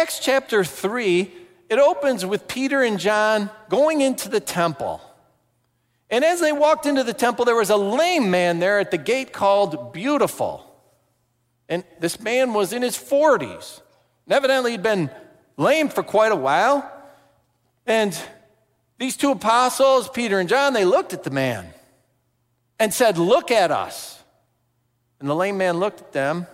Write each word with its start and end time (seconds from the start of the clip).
Acts 0.00 0.18
chapter 0.18 0.64
3, 0.64 1.30
it 1.68 1.78
opens 1.78 2.24
with 2.24 2.48
Peter 2.48 2.82
and 2.82 2.98
John 2.98 3.50
going 3.68 4.00
into 4.00 4.30
the 4.30 4.40
temple. 4.40 4.98
And 6.08 6.24
as 6.24 6.40
they 6.40 6.52
walked 6.52 6.86
into 6.86 7.04
the 7.04 7.12
temple, 7.12 7.44
there 7.44 7.54
was 7.54 7.68
a 7.68 7.76
lame 7.76 8.30
man 8.30 8.60
there 8.60 8.80
at 8.80 8.90
the 8.90 8.96
gate 8.96 9.34
called 9.34 9.92
Beautiful. 9.92 10.64
And 11.68 11.84
this 11.98 12.18
man 12.18 12.54
was 12.54 12.72
in 12.72 12.80
his 12.80 12.96
40s. 12.96 13.82
And 14.24 14.32
evidently, 14.32 14.70
he'd 14.70 14.82
been 14.82 15.10
lame 15.58 15.90
for 15.90 16.02
quite 16.02 16.32
a 16.32 16.36
while. 16.36 16.90
And 17.84 18.18
these 18.96 19.18
two 19.18 19.32
apostles, 19.32 20.08
Peter 20.08 20.40
and 20.40 20.48
John, 20.48 20.72
they 20.72 20.86
looked 20.86 21.12
at 21.12 21.24
the 21.24 21.30
man 21.30 21.74
and 22.78 22.94
said, 22.94 23.18
Look 23.18 23.50
at 23.50 23.70
us. 23.70 24.18
And 25.20 25.28
the 25.28 25.36
lame 25.36 25.58
man 25.58 25.78
looked 25.78 26.00
at 26.00 26.12
them. 26.12 26.46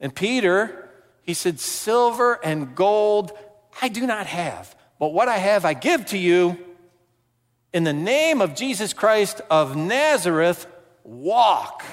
And 0.00 0.12
Peter, 0.12 0.89
he 1.22 1.34
said, 1.34 1.60
Silver 1.60 2.38
and 2.42 2.74
gold 2.74 3.32
I 3.80 3.88
do 3.88 4.06
not 4.06 4.26
have, 4.26 4.74
but 4.98 5.12
what 5.12 5.28
I 5.28 5.38
have 5.38 5.64
I 5.64 5.74
give 5.74 6.06
to 6.06 6.18
you. 6.18 6.58
In 7.72 7.84
the 7.84 7.92
name 7.92 8.40
of 8.40 8.54
Jesus 8.54 8.92
Christ 8.92 9.40
of 9.48 9.76
Nazareth, 9.76 10.66
walk. 11.04 11.84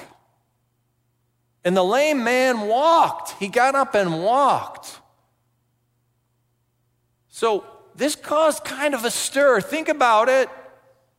And 1.64 1.76
the 1.76 1.84
lame 1.84 2.24
man 2.24 2.62
walked. 2.62 3.32
He 3.38 3.48
got 3.48 3.74
up 3.74 3.94
and 3.94 4.22
walked. 4.22 5.00
So 7.28 7.64
this 7.94 8.16
caused 8.16 8.64
kind 8.64 8.94
of 8.94 9.04
a 9.04 9.10
stir. 9.10 9.60
Think 9.60 9.88
about 9.88 10.28
it. 10.28 10.48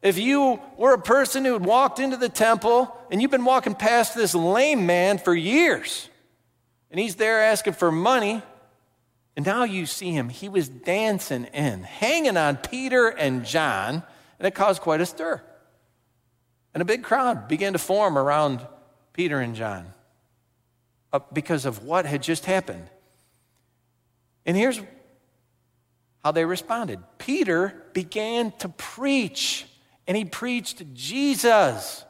If 0.01 0.17
you 0.17 0.59
were 0.77 0.93
a 0.93 1.01
person 1.01 1.45
who 1.45 1.53
had 1.53 1.65
walked 1.65 1.99
into 1.99 2.17
the 2.17 2.29
temple 2.29 2.95
and 3.11 3.21
you've 3.21 3.31
been 3.31 3.45
walking 3.45 3.75
past 3.75 4.15
this 4.15 4.33
lame 4.33 4.85
man 4.85 5.17
for 5.17 5.33
years, 5.33 6.08
and 6.91 6.99
he's 6.99 7.15
there 7.15 7.41
asking 7.41 7.73
for 7.73 7.91
money, 7.91 8.41
and 9.35 9.45
now 9.45 9.63
you 9.63 9.85
see 9.85 10.11
him, 10.11 10.29
he 10.29 10.49
was 10.49 10.67
dancing 10.67 11.45
in, 11.45 11.83
hanging 11.83 12.35
on 12.35 12.57
Peter 12.57 13.07
and 13.07 13.45
John, 13.45 14.03
and 14.37 14.47
it 14.47 14.55
caused 14.55 14.81
quite 14.81 15.01
a 15.01 15.05
stir. 15.05 15.41
And 16.73 16.81
a 16.81 16.85
big 16.85 17.03
crowd 17.03 17.47
began 17.47 17.73
to 17.73 17.79
form 17.79 18.17
around 18.17 18.65
Peter 19.13 19.39
and 19.39 19.55
John 19.55 19.93
uh, 21.11 21.19
because 21.31 21.65
of 21.65 21.83
what 21.83 22.05
had 22.05 22.21
just 22.23 22.45
happened. 22.45 22.89
And 24.45 24.57
here's 24.57 24.81
how 26.23 26.31
they 26.31 26.45
responded 26.45 26.99
Peter 27.17 27.83
began 27.93 28.51
to 28.59 28.69
preach, 28.69 29.65
and 30.07 30.17
he 30.17 30.25
preached 30.25 30.93
Jesus. 30.93 32.03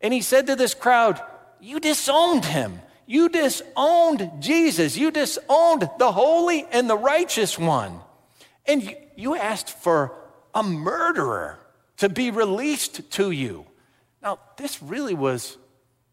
And 0.00 0.14
he 0.14 0.22
said 0.22 0.46
to 0.46 0.56
this 0.56 0.74
crowd, 0.74 1.20
You 1.60 1.78
disowned 1.80 2.44
him. 2.44 2.80
You 3.10 3.28
disowned 3.28 4.30
Jesus. 4.38 4.96
You 4.96 5.10
disowned 5.10 5.90
the 5.98 6.12
holy 6.12 6.64
and 6.70 6.88
the 6.88 6.96
righteous 6.96 7.58
one. 7.58 7.98
And 8.66 8.96
you 9.16 9.34
asked 9.34 9.70
for 9.80 10.12
a 10.54 10.62
murderer 10.62 11.58
to 11.96 12.08
be 12.08 12.30
released 12.30 13.10
to 13.14 13.32
you. 13.32 13.66
Now, 14.22 14.38
this 14.58 14.80
really 14.80 15.14
was 15.14 15.58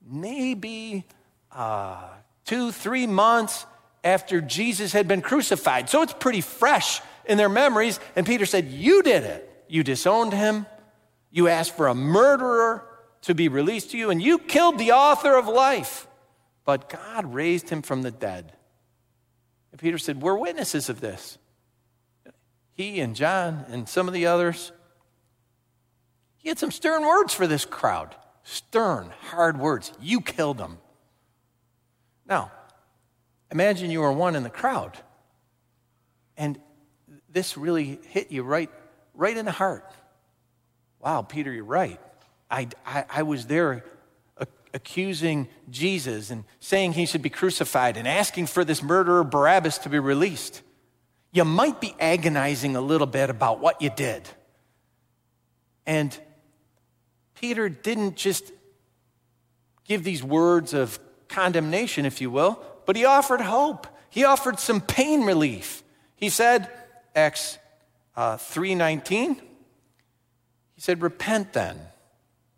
maybe 0.10 1.06
uh, 1.52 2.02
two, 2.46 2.72
three 2.72 3.06
months 3.06 3.68
after 4.04 4.42
Jesus 4.42 4.92
had 4.92 5.08
been 5.08 5.22
crucified. 5.22 5.92
So 5.92 6.02
it's 6.02 6.14
pretty 6.14 6.42
fresh 6.42 7.00
in 7.26 7.38
their 7.38 7.48
memories. 7.48 8.00
And 8.16 8.26
Peter 8.26 8.48
said, 8.48 8.70
You 8.70 9.04
did 9.04 9.24
it. 9.24 9.66
You 9.68 9.84
disowned 9.84 10.34
him. 10.34 10.66
You 11.30 11.48
asked 11.48 11.78
for 11.78 11.90
a 11.90 11.94
murderer 11.94 12.84
to 13.22 13.36
be 13.36 13.50
released 13.50 13.92
to 13.92 14.00
you, 14.00 14.10
and 14.10 14.20
you 14.20 14.40
killed 14.40 14.80
the 14.80 14.94
author 14.94 15.38
of 15.38 15.48
life 15.48 16.08
but 16.68 16.90
God 16.90 17.34
raised 17.34 17.70
him 17.70 17.82
from 17.82 18.02
the 18.02 18.12
dead. 18.12 18.52
And 19.72 19.80
Peter 19.80 19.98
said, 19.98 20.22
We're 20.22 20.38
witnesses 20.38 20.90
of 20.90 21.00
this. 21.00 21.38
He 22.74 23.00
and 23.00 23.16
John 23.16 23.64
and 23.70 23.88
some 23.88 24.10
of 24.10 24.14
the 24.14 24.26
others. 24.26 24.74
He 26.36 26.50
had 26.50 26.60
some 26.60 26.72
stern 26.72 27.04
words 27.04 27.34
for 27.34 27.48
this 27.48 27.64
crowd. 27.64 28.14
Stern, 28.44 29.14
hard 29.30 29.58
words. 29.58 29.94
You 30.02 30.20
killed 30.20 30.60
him. 30.60 30.78
Now, 32.26 32.52
imagine 33.50 33.90
you 33.90 34.02
were 34.02 34.12
one 34.12 34.36
in 34.36 34.44
the 34.44 34.50
crowd. 34.50 34.98
And 36.36 36.60
this 37.30 37.56
really 37.56 37.98
hit 38.10 38.30
you 38.30 38.44
right, 38.44 38.70
right 39.14 39.38
in 39.38 39.46
the 39.46 39.54
heart. 39.54 39.90
Wow, 41.00 41.22
Peter, 41.22 41.52
you're 41.52 41.64
right. 41.64 42.02
I, 42.52 42.68
I, 42.86 43.06
I 43.10 43.24
was 43.24 43.46
there 43.46 43.86
accusing 44.74 45.48
Jesus 45.70 46.30
and 46.30 46.44
saying 46.60 46.94
he 46.94 47.06
should 47.06 47.22
be 47.22 47.30
crucified 47.30 47.98
and 47.98 48.08
asking 48.08 48.48
for 48.48 48.64
this 48.64 48.84
murderer 48.84 49.24
Barabbas 49.24 49.78
to 49.80 49.90
be 49.90 50.00
released, 50.00 50.62
you 51.32 51.46
might 51.46 51.82
be 51.82 51.96
agonizing 52.00 52.76
a 52.76 52.82
little 52.82 53.08
bit 53.08 53.30
about 53.30 53.60
what 53.60 53.82
you 53.82 53.90
did. 53.90 54.28
And 55.86 56.18
Peter 57.36 57.70
didn't 57.70 58.16
just 58.16 58.52
give 59.86 60.04
these 60.04 60.24
words 60.24 60.74
of 60.74 61.00
condemnation, 61.28 62.06
if 62.06 62.22
you 62.22 62.30
will, 62.30 62.62
but 62.86 62.96
he 62.96 63.06
offered 63.06 63.42
hope. 63.42 63.88
He 64.10 64.24
offered 64.24 64.60
some 64.60 64.82
pain 64.82 65.24
relief. 65.24 65.84
He 66.16 66.30
said, 66.30 66.70
Acts 67.16 67.58
uh, 68.16 68.38
3:19, 68.38 69.36
he 70.76 70.82
said, 70.82 71.02
"Repent 71.02 71.54
then 71.54 71.80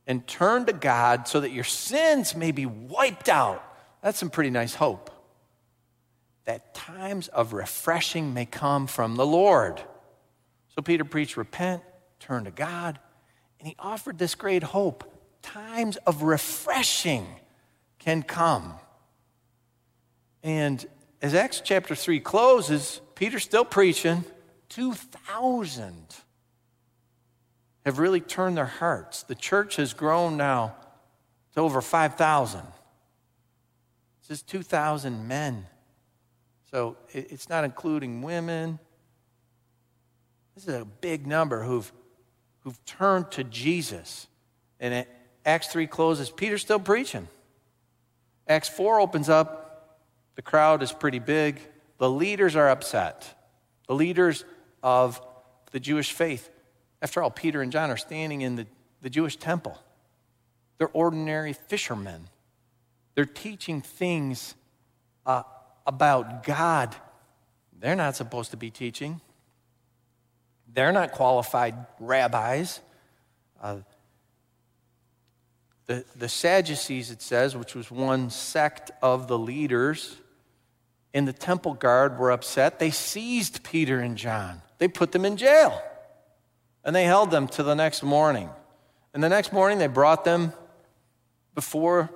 and 0.09 0.25
turn 0.25 0.66
to 0.66 0.74
God 0.74 1.28
so 1.28 1.40
that 1.40 1.52
your 1.52 1.64
sins 1.64 2.36
may 2.36 2.52
be 2.52 2.66
wiped 2.66 3.30
out. 3.30 3.64
That's 4.02 4.18
some 4.18 4.31
pretty 4.31 4.50
nice 4.50 4.74
hope. 4.74 5.12
That 6.46 6.74
times 6.74 7.28
of 7.28 7.53
refreshing 7.53 8.34
may 8.34 8.46
come 8.46 8.88
from 8.88 9.16
the 9.16 9.25
Lord. 9.25 9.80
So 10.75 10.81
Peter 10.81 11.06
preached, 11.06 11.38
repent, 11.38 11.84
turn 12.20 12.46
to 12.46 12.52
God, 12.52 12.97
and 13.59 13.68
he 13.68 13.75
offered 13.78 14.18
this 14.18 14.34
great 14.34 14.64
hope. 14.64 15.03
Times 15.44 15.97
of 16.08 16.24
refreshing 16.24 17.28
can 18.00 18.24
come. 18.24 18.74
And 20.41 20.84
as 21.22 21.36
Acts 21.36 21.62
chapter 21.64 21.94
3 21.94 22.20
closes, 22.20 23.00
Peter's 23.14 23.44
still 23.44 23.66
preaching 23.66 24.26
2,000 24.70 26.16
have 27.85 28.00
really 28.00 28.22
turned 28.22 28.57
their 28.57 28.66
hearts. 28.66 29.23
The 29.23 29.35
church 29.35 29.78
has 29.78 29.94
grown 29.94 30.38
now 30.38 30.75
to 31.53 31.62
over 31.62 31.81
5,000. 31.81 32.62
This 34.22 34.40
is 34.40 34.44
2,000 34.44 35.28
men. 35.28 35.66
So 36.72 36.97
it's 37.09 37.50
not 37.50 37.63
including 37.63 38.22
women. 38.22 38.79
This 40.56 40.67
is 40.67 40.75
a 40.75 40.85
big 40.85 41.25
number 41.25 41.63
who've, 41.63 41.91
who've 42.59 42.84
turned 42.85 43.31
to 43.31 43.44
Jesus. 43.44 44.28
And 44.79 44.94
it, 44.94 45.09
Acts 45.46 45.67
3 45.67 45.88
closes, 45.88 46.29
Peter's 46.29 46.61
still 46.61 46.79
preaching. 46.79 47.28
Acts 48.47 48.69
4 48.69 49.00
opens 49.00 49.29
up, 49.29 49.69
the 50.35 50.41
crowd 50.44 50.84
is 50.84 50.91
pretty 50.91 51.19
big. 51.19 51.59
The 51.97 52.09
leaders 52.09 52.56
are 52.56 52.69
upset. 52.69 53.28
The 53.88 53.94
leaders 53.94 54.46
of 54.81 55.22
the 55.72 55.79
Jewish 55.79 56.13
faith. 56.13 56.50
After 57.02 57.24
all, 57.24 57.32
Peter 57.32 57.62
and 57.62 57.72
John 57.72 57.90
are 57.90 57.98
standing 57.98 58.42
in 58.42 58.56
the, 58.56 58.68
the 59.02 59.10
Jewish 59.10 59.38
temple. 59.38 59.78
They're 60.78 60.90
ordinary 60.94 61.54
fishermen. 61.54 62.28
They're 63.16 63.26
teaching 63.26 63.82
things 63.82 64.56
uh, 65.26 65.44
about 65.86 66.44
God 66.44 66.96
they're 67.80 67.96
not 67.96 68.16
supposed 68.16 68.52
to 68.52 68.58
be 68.58 68.70
teaching. 68.70 69.22
They're 70.74 70.92
not 70.92 71.12
qualified 71.12 71.76
rabbis. 72.00 72.82
Uh, 73.62 73.78
the, 75.86 76.04
the 76.16 76.30
Sadducees, 76.30 77.09
it 77.09 77.22
says, 77.22 77.56
which 77.56 77.74
was 77.74 77.90
one 77.90 78.30
sect 78.30 78.92
of 79.02 79.28
the 79.28 79.38
leaders 79.40 80.18
in 81.14 81.26
the 81.26 81.34
temple 81.34 81.74
guard, 81.74 82.20
were 82.20 82.32
upset. 82.32 82.80
They 82.80 82.92
seized 82.92 83.64
Peter 83.64 84.00
and 84.00 84.16
John, 84.18 84.62
they 84.78 84.88
put 84.88 85.12
them 85.12 85.26
in 85.26 85.38
jail. 85.38 85.82
And 86.90 86.96
they 86.96 87.03
held 87.03 87.30
them 87.30 87.47
to 87.50 87.62
the 87.62 87.76
next 87.76 88.02
morning. 88.02 88.50
And 89.14 89.24
the 89.24 89.30
next 89.30 89.53
morning, 89.53 89.78
they 89.78 89.86
brought 89.86 90.26
them 90.26 90.53
before 91.53 92.09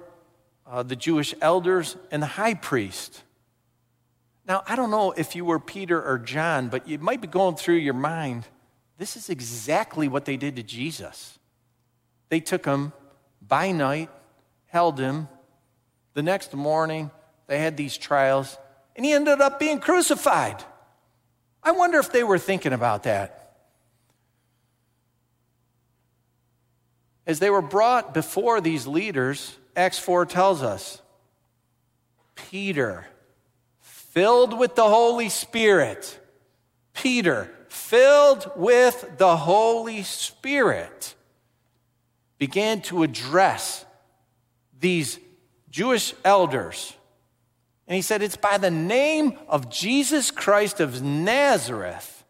uh, 0.65 0.81
the 0.81 0.95
Jewish 0.95 1.35
elders 1.41 1.95
and 2.09 2.23
the 2.23 2.25
high 2.25 2.55
priest. 2.55 3.21
Now, 4.47 4.63
I 4.65 4.75
don't 4.75 4.89
know 4.89 5.11
if 5.11 5.35
you 5.35 5.45
were 5.45 5.59
Peter 5.59 6.01
or 6.01 6.17
John, 6.17 6.69
but 6.69 6.87
you 6.87 6.97
might 6.97 7.21
be 7.21 7.27
going 7.27 7.55
through 7.55 7.75
your 7.75 7.93
mind 7.93 8.47
this 8.97 9.15
is 9.15 9.29
exactly 9.29 10.07
what 10.07 10.25
they 10.25 10.37
did 10.37 10.55
to 10.55 10.63
Jesus. 10.63 11.37
They 12.29 12.39
took 12.39 12.65
him 12.65 12.93
by 13.47 13.71
night, 13.73 14.09
held 14.65 14.99
him. 14.99 15.27
The 16.15 16.23
next 16.23 16.51
morning, 16.55 17.11
they 17.45 17.59
had 17.59 17.77
these 17.77 17.95
trials, 17.95 18.57
and 18.95 19.05
he 19.05 19.13
ended 19.13 19.39
up 19.39 19.59
being 19.59 19.79
crucified. 19.79 20.63
I 21.61 21.73
wonder 21.73 21.99
if 21.99 22.11
they 22.11 22.23
were 22.23 22.39
thinking 22.39 22.73
about 22.73 23.03
that. 23.03 23.42
As 27.25 27.39
they 27.39 27.49
were 27.49 27.61
brought 27.61 28.13
before 28.13 28.59
these 28.59 28.85
leaders, 28.85 29.57
Acts 29.75 29.99
4 29.99 30.25
tells 30.25 30.61
us 30.61 31.01
Peter 32.35 33.07
filled 33.79 34.57
with 34.57 34.75
the 34.75 34.83
Holy 34.83 35.29
Spirit. 35.29 36.19
Peter, 36.93 37.49
filled 37.69 38.51
with 38.55 39.17
the 39.17 39.35
Holy 39.37 40.03
Spirit, 40.03 41.15
began 42.37 42.81
to 42.81 43.03
address 43.03 43.85
these 44.79 45.17
Jewish 45.69 46.13
elders. 46.23 46.93
And 47.87 47.95
he 47.95 48.01
said, 48.01 48.21
It's 48.21 48.37
by 48.37 48.57
the 48.57 48.71
name 48.71 49.39
of 49.47 49.69
Jesus 49.69 50.29
Christ 50.29 50.79
of 50.79 51.01
Nazareth. 51.01 52.23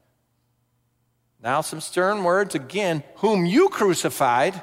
Now, 1.42 1.60
some 1.62 1.82
stern 1.82 2.24
words 2.24 2.56
again, 2.56 3.04
whom 3.18 3.46
you 3.46 3.68
crucified, 3.68 4.62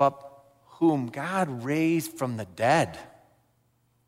but 0.00 0.18
whom 0.78 1.08
God 1.08 1.62
raised 1.62 2.12
from 2.12 2.38
the 2.38 2.46
dead, 2.46 2.98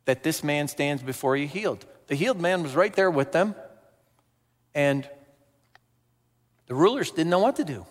that 0.05 0.23
this 0.23 0.43
man 0.43 0.67
stands 0.67 1.03
before 1.03 1.37
you 1.37 1.47
healed. 1.47 1.85
The 2.07 2.15
healed 2.15 2.41
man 2.41 2.63
was 2.63 2.73
right 2.73 2.91
there 2.91 3.11
with 3.11 3.31
them, 3.31 3.53
and 4.73 5.07
the 6.65 6.73
rulers 6.73 7.11
didn't 7.11 7.29
know 7.29 7.37
what 7.37 7.57
to 7.57 7.63
do. 7.63 7.85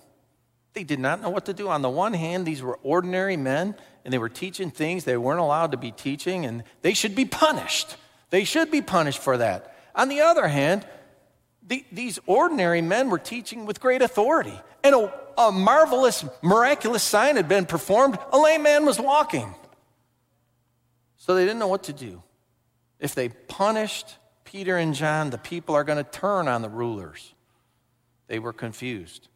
They 0.73 0.83
did 0.83 0.99
not 0.99 1.23
know 1.23 1.31
what 1.31 1.47
to 1.47 1.55
do. 1.55 1.69
On 1.69 1.81
the 1.81 1.89
one 1.89 2.13
hand, 2.13 2.45
these 2.45 2.61
were 2.61 2.77
ordinary 2.83 3.37
men, 3.37 3.77
and 4.05 4.13
they 4.13 4.19
were 4.19 4.29
teaching 4.29 4.73
things 4.73 5.05
they 5.05 5.17
weren't 5.17 5.39
allowed 5.39 5.71
to 5.71 5.79
be 5.79 5.93
teaching, 5.93 6.45
and 6.45 6.65
they 6.81 6.95
should 6.95 7.15
be 7.15 7.25
punished. 7.25 7.95
They 8.31 8.43
should 8.43 8.73
be 8.73 8.83
punished 8.83 9.21
for 9.21 9.37
that. 9.37 9.77
On 9.95 10.09
the 10.09 10.23
other 10.23 10.49
hand, 10.49 10.85
the, 11.65 11.85
these 11.93 12.19
ordinary 12.27 12.83
men 12.83 13.11
were 13.11 13.21
teaching 13.21 13.65
with 13.65 13.79
great 13.79 14.03
authority, 14.03 14.61
and 14.83 14.93
a, 14.93 15.22
a 15.37 15.53
marvelous, 15.53 16.25
miraculous 16.43 17.03
sign 17.03 17.37
had 17.37 17.49
been 17.49 17.67
performed. 17.67 18.19
A 18.33 18.39
lame 18.39 18.63
man 18.63 18.87
was 18.87 18.99
walking. 18.99 19.55
So 21.17 21.35
they 21.35 21.45
didn't 21.45 21.59
know 21.59 21.69
what 21.69 21.85
to 21.85 21.93
do. 21.93 22.23
If 22.99 23.15
they 23.15 23.29
punished 23.29 24.17
Peter 24.45 24.77
and 24.77 24.95
John, 24.95 25.31
the 25.31 25.39
people 25.39 25.75
are 25.75 25.85
going 25.85 26.03
to 26.03 26.11
turn 26.11 26.49
on 26.49 26.63
the 26.63 26.69
rulers. 26.69 27.35
They 28.27 28.39
were 28.39 28.53
confused. 28.53 29.29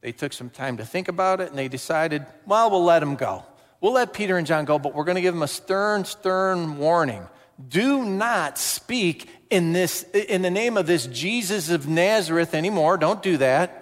They 0.00 0.12
took 0.12 0.32
some 0.32 0.50
time 0.50 0.78
to 0.78 0.84
think 0.84 1.08
about 1.08 1.40
it 1.40 1.50
and 1.50 1.58
they 1.58 1.68
decided, 1.68 2.26
well, 2.46 2.70
we'll 2.70 2.84
let 2.84 3.00
them 3.00 3.16
go. 3.16 3.44
We'll 3.80 3.92
let 3.92 4.12
Peter 4.12 4.36
and 4.36 4.46
John 4.46 4.64
go, 4.64 4.78
but 4.78 4.94
we're 4.94 5.04
going 5.04 5.16
to 5.16 5.22
give 5.22 5.34
them 5.34 5.42
a 5.42 5.48
stern, 5.48 6.04
stern 6.04 6.78
warning. 6.78 7.26
Do 7.68 8.04
not 8.04 8.58
speak 8.58 9.28
in, 9.50 9.72
this, 9.72 10.04
in 10.14 10.42
the 10.42 10.50
name 10.50 10.76
of 10.76 10.86
this 10.86 11.06
Jesus 11.06 11.68
of 11.68 11.88
Nazareth 11.88 12.54
anymore. 12.54 12.96
Don't 12.96 13.22
do 13.22 13.36
that. 13.38 13.81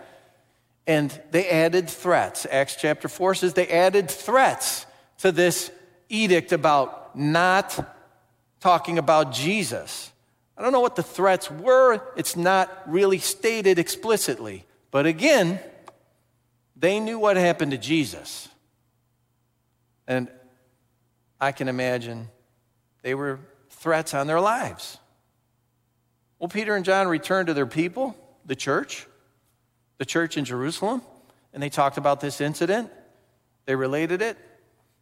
And 0.86 1.18
they 1.30 1.48
added 1.48 1.88
threats. 1.88 2.46
Acts 2.50 2.76
chapter 2.76 3.08
4 3.08 3.34
says 3.34 3.54
they 3.54 3.68
added 3.68 4.10
threats 4.10 4.86
to 5.18 5.32
this 5.32 5.70
edict 6.08 6.52
about 6.52 7.16
not 7.16 7.96
talking 8.60 8.98
about 8.98 9.32
Jesus. 9.32 10.10
I 10.56 10.62
don't 10.62 10.72
know 10.72 10.80
what 10.80 10.96
the 10.96 11.02
threats 11.02 11.50
were, 11.50 12.00
it's 12.16 12.36
not 12.36 12.70
really 12.86 13.18
stated 13.18 13.78
explicitly. 13.78 14.66
But 14.90 15.06
again, 15.06 15.60
they 16.76 17.00
knew 17.00 17.18
what 17.18 17.36
happened 17.36 17.72
to 17.72 17.78
Jesus. 17.78 18.48
And 20.06 20.28
I 21.40 21.52
can 21.52 21.68
imagine 21.68 22.28
they 23.02 23.14
were 23.14 23.38
threats 23.70 24.12
on 24.12 24.26
their 24.26 24.40
lives. 24.40 24.98
Well, 26.38 26.48
Peter 26.48 26.74
and 26.74 26.84
John 26.84 27.06
returned 27.06 27.46
to 27.46 27.54
their 27.54 27.66
people, 27.66 28.16
the 28.44 28.56
church, 28.56 29.06
the 30.00 30.06
church 30.06 30.38
in 30.38 30.46
Jerusalem, 30.46 31.02
and 31.52 31.62
they 31.62 31.68
talked 31.68 31.98
about 31.98 32.22
this 32.22 32.40
incident. 32.40 32.90
They 33.66 33.76
related 33.76 34.22
it. 34.22 34.38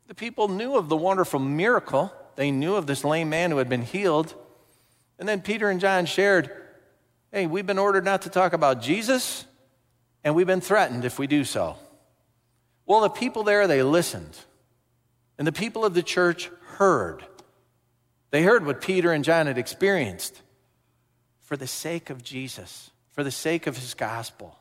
The 0.08 0.14
people 0.14 0.48
knew 0.48 0.76
of 0.76 0.88
the 0.88 0.96
wonderful 0.96 1.38
miracle. 1.38 2.12
They 2.34 2.50
knew 2.50 2.74
of 2.74 2.88
this 2.88 3.04
lame 3.04 3.30
man 3.30 3.52
who 3.52 3.58
had 3.58 3.68
been 3.68 3.82
healed. 3.82 4.34
And 5.16 5.28
then 5.28 5.40
Peter 5.40 5.70
and 5.70 5.80
John 5.80 6.04
shared 6.04 6.50
hey, 7.30 7.46
we've 7.46 7.66
been 7.66 7.78
ordered 7.78 8.04
not 8.04 8.22
to 8.22 8.30
talk 8.30 8.54
about 8.54 8.82
Jesus 8.82 9.44
and 10.24 10.34
we've 10.34 10.46
been 10.46 10.62
threatened 10.62 11.04
if 11.04 11.18
we 11.18 11.26
do 11.28 11.44
so. 11.44 11.76
Well, 12.84 13.02
the 13.02 13.10
people 13.10 13.44
there, 13.44 13.68
they 13.68 13.82
listened. 13.84 14.36
And 15.36 15.46
the 15.46 15.52
people 15.52 15.84
of 15.84 15.94
the 15.94 16.02
church 16.02 16.50
heard. 16.76 17.22
They 18.30 18.42
heard 18.42 18.66
what 18.66 18.80
Peter 18.80 19.12
and 19.12 19.22
John 19.22 19.46
had 19.46 19.58
experienced 19.58 20.42
for 21.40 21.56
the 21.56 21.66
sake 21.68 22.10
of 22.10 22.24
Jesus, 22.24 22.90
for 23.12 23.22
the 23.22 23.30
sake 23.30 23.66
of 23.68 23.76
his 23.76 23.94
gospel. 23.94 24.58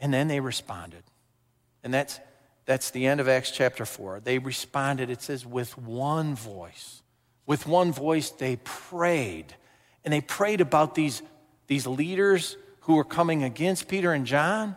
And 0.00 0.12
then 0.12 0.28
they 0.28 0.40
responded. 0.40 1.02
And 1.82 1.92
that's, 1.92 2.20
that's 2.64 2.90
the 2.90 3.06
end 3.06 3.20
of 3.20 3.28
Acts 3.28 3.50
chapter 3.50 3.86
4. 3.86 4.20
They 4.20 4.38
responded, 4.38 5.10
it 5.10 5.22
says, 5.22 5.46
with 5.46 5.78
one 5.78 6.34
voice. 6.34 7.02
With 7.46 7.66
one 7.66 7.92
voice, 7.92 8.30
they 8.30 8.56
prayed. 8.56 9.54
And 10.04 10.12
they 10.12 10.20
prayed 10.20 10.60
about 10.60 10.94
these, 10.94 11.22
these 11.66 11.86
leaders 11.86 12.56
who 12.80 12.94
were 12.94 13.04
coming 13.04 13.44
against 13.44 13.88
Peter 13.88 14.12
and 14.12 14.26
John. 14.26 14.76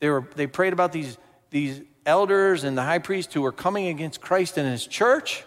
They, 0.00 0.08
were, 0.08 0.28
they 0.36 0.46
prayed 0.46 0.72
about 0.72 0.92
these, 0.92 1.18
these 1.50 1.80
elders 2.04 2.64
and 2.64 2.76
the 2.76 2.82
high 2.82 2.98
priest 2.98 3.32
who 3.32 3.42
were 3.42 3.52
coming 3.52 3.88
against 3.88 4.20
Christ 4.20 4.58
and 4.58 4.68
his 4.70 4.86
church. 4.86 5.44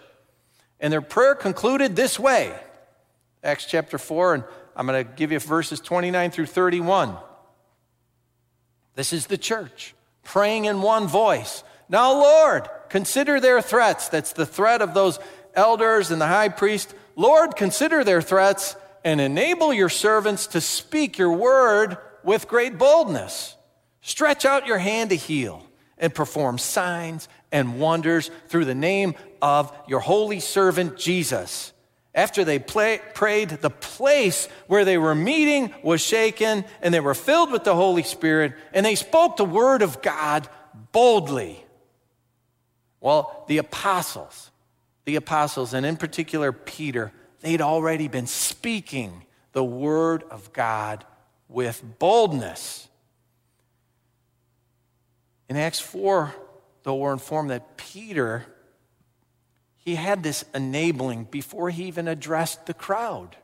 And 0.80 0.92
their 0.92 1.02
prayer 1.02 1.34
concluded 1.34 1.96
this 1.96 2.18
way 2.18 2.54
Acts 3.42 3.66
chapter 3.66 3.98
4, 3.98 4.34
and 4.34 4.44
I'm 4.74 4.86
going 4.86 5.04
to 5.04 5.10
give 5.10 5.32
you 5.32 5.38
verses 5.38 5.80
29 5.80 6.30
through 6.30 6.46
31. 6.46 7.16
This 8.96 9.12
is 9.12 9.26
the 9.26 9.38
church 9.38 9.94
praying 10.24 10.64
in 10.64 10.82
one 10.82 11.06
voice. 11.06 11.62
Now, 11.88 12.12
Lord, 12.12 12.68
consider 12.88 13.38
their 13.38 13.62
threats. 13.62 14.08
That's 14.08 14.32
the 14.32 14.46
threat 14.46 14.82
of 14.82 14.92
those 14.92 15.20
elders 15.54 16.10
and 16.10 16.20
the 16.20 16.26
high 16.26 16.48
priest. 16.48 16.92
Lord, 17.14 17.54
consider 17.54 18.02
their 18.02 18.22
threats 18.22 18.74
and 19.04 19.20
enable 19.20 19.72
your 19.72 19.88
servants 19.88 20.48
to 20.48 20.60
speak 20.60 21.16
your 21.16 21.32
word 21.32 21.96
with 22.24 22.48
great 22.48 22.76
boldness. 22.76 23.54
Stretch 24.00 24.44
out 24.44 24.66
your 24.66 24.78
hand 24.78 25.10
to 25.10 25.16
heal 25.16 25.64
and 25.98 26.12
perform 26.14 26.58
signs 26.58 27.28
and 27.52 27.78
wonders 27.78 28.30
through 28.48 28.64
the 28.64 28.74
name 28.74 29.14
of 29.40 29.72
your 29.86 30.00
holy 30.00 30.40
servant 30.40 30.98
Jesus. 30.98 31.72
After 32.16 32.44
they 32.44 32.58
play, 32.58 32.98
prayed, 33.12 33.50
the 33.50 33.68
place 33.68 34.48
where 34.68 34.86
they 34.86 34.96
were 34.96 35.14
meeting 35.14 35.72
was 35.82 36.00
shaken, 36.00 36.64
and 36.80 36.92
they 36.92 37.00
were 37.00 37.14
filled 37.14 37.52
with 37.52 37.64
the 37.64 37.74
Holy 37.74 38.02
Spirit, 38.02 38.54
and 38.72 38.86
they 38.86 38.94
spoke 38.94 39.36
the 39.36 39.44
word 39.44 39.82
of 39.82 40.00
God 40.00 40.48
boldly. 40.92 41.62
Well, 43.00 43.44
the 43.48 43.58
apostles, 43.58 44.50
the 45.04 45.16
apostles, 45.16 45.74
and 45.74 45.84
in 45.84 45.98
particular 45.98 46.52
Peter, 46.52 47.12
they'd 47.40 47.60
already 47.60 48.08
been 48.08 48.26
speaking 48.26 49.26
the 49.52 49.62
word 49.62 50.24
of 50.30 50.54
God 50.54 51.04
with 51.50 51.82
boldness. 51.98 52.88
In 55.50 55.56
Acts 55.58 55.80
4, 55.80 56.34
though, 56.82 56.96
we're 56.96 57.12
informed 57.12 57.50
that 57.50 57.76
Peter, 57.76 58.46
he 59.86 59.94
had 59.94 60.24
this 60.24 60.44
enabling 60.52 61.28
before 61.30 61.70
he 61.70 61.84
even 61.84 62.08
addressed 62.08 62.66
the 62.66 62.74
crowd. 62.74 63.36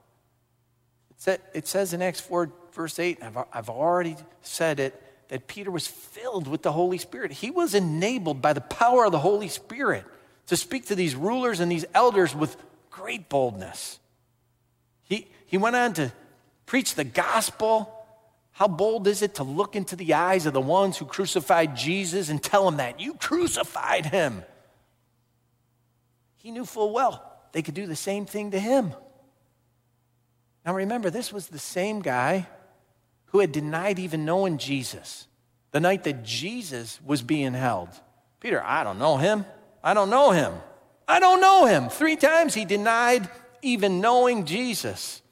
It 1.54 1.68
says 1.68 1.94
in 1.94 2.02
Acts 2.02 2.18
4, 2.18 2.50
verse 2.72 2.98
8, 2.98 3.20
I've, 3.52 3.68
already 3.70 4.16
said 4.42 4.80
it, 4.80 5.00
that 5.28 5.46
Peter 5.46 5.70
was 5.70 5.86
filled 5.86 6.48
with 6.48 6.62
the 6.62 6.72
Holy 6.72 6.98
Spirit. 6.98 7.30
He 7.30 7.52
was 7.52 7.76
enabled 7.76 8.42
by 8.42 8.54
the 8.54 8.60
power 8.60 9.04
of 9.04 9.12
the 9.12 9.20
Holy 9.20 9.46
Spirit 9.46 10.04
to 10.48 10.56
speak 10.56 10.86
to 10.86 10.96
these 10.96 11.14
rulers 11.14 11.60
and 11.60 11.70
these 11.70 11.84
elders 11.94 12.34
with 12.34 12.56
great 12.90 13.28
boldness. 13.28 14.00
He, 15.04 15.28
he 15.46 15.58
went 15.58 15.76
on 15.76 15.92
to 15.92 16.12
preach 16.66 16.96
the 16.96 17.04
gospel. 17.04 18.04
How 18.50 18.66
bold 18.66 19.06
is 19.06 19.22
it 19.22 19.36
to 19.36 19.44
look 19.44 19.76
into 19.76 19.94
the 19.94 20.14
eyes 20.14 20.44
of 20.46 20.54
the 20.54 20.60
ones 20.60 20.98
who 20.98 21.04
crucified 21.04 21.76
Jesus 21.76 22.30
and 22.30 22.42
tell 22.42 22.64
them 22.64 22.78
that? 22.78 22.98
You 22.98 23.14
crucified 23.14 24.06
him. 24.06 24.42
He 26.42 26.50
knew 26.50 26.64
full 26.64 26.92
well 26.92 27.24
they 27.52 27.62
could 27.62 27.74
do 27.74 27.86
the 27.86 27.96
same 27.96 28.26
thing 28.26 28.50
to 28.50 28.58
him. 28.58 28.94
Now 30.66 30.74
remember, 30.74 31.08
this 31.08 31.32
was 31.32 31.48
the 31.48 31.58
same 31.58 32.00
guy 32.00 32.48
who 33.26 33.38
had 33.38 33.52
denied 33.52 33.98
even 33.98 34.24
knowing 34.24 34.58
Jesus 34.58 35.28
the 35.70 35.80
night 35.80 36.04
that 36.04 36.24
Jesus 36.24 37.00
was 37.04 37.22
being 37.22 37.54
held. 37.54 37.88
Peter, 38.40 38.62
I 38.62 38.82
don't 38.82 38.98
know 38.98 39.16
him. 39.16 39.44
I 39.84 39.94
don't 39.94 40.10
know 40.10 40.32
him. 40.32 40.52
I 41.06 41.20
don't 41.20 41.40
know 41.40 41.66
him. 41.66 41.88
Three 41.88 42.16
times 42.16 42.54
he 42.54 42.64
denied 42.64 43.28
even 43.62 44.00
knowing 44.00 44.44
Jesus. 44.44 45.22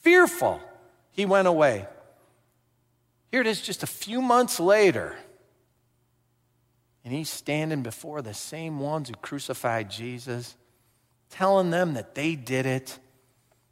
Fearful, 0.00 0.60
he 1.12 1.26
went 1.26 1.48
away. 1.48 1.86
Here 3.30 3.40
it 3.40 3.46
is 3.46 3.60
just 3.60 3.82
a 3.82 3.86
few 3.86 4.20
months 4.20 4.60
later. 4.60 5.16
And 7.06 7.14
he's 7.14 7.30
standing 7.30 7.84
before 7.84 8.20
the 8.20 8.34
same 8.34 8.80
ones 8.80 9.08
who 9.08 9.14
crucified 9.14 9.88
Jesus, 9.88 10.56
telling 11.30 11.70
them 11.70 11.94
that 11.94 12.16
they 12.16 12.34
did 12.34 12.66
it, 12.66 12.98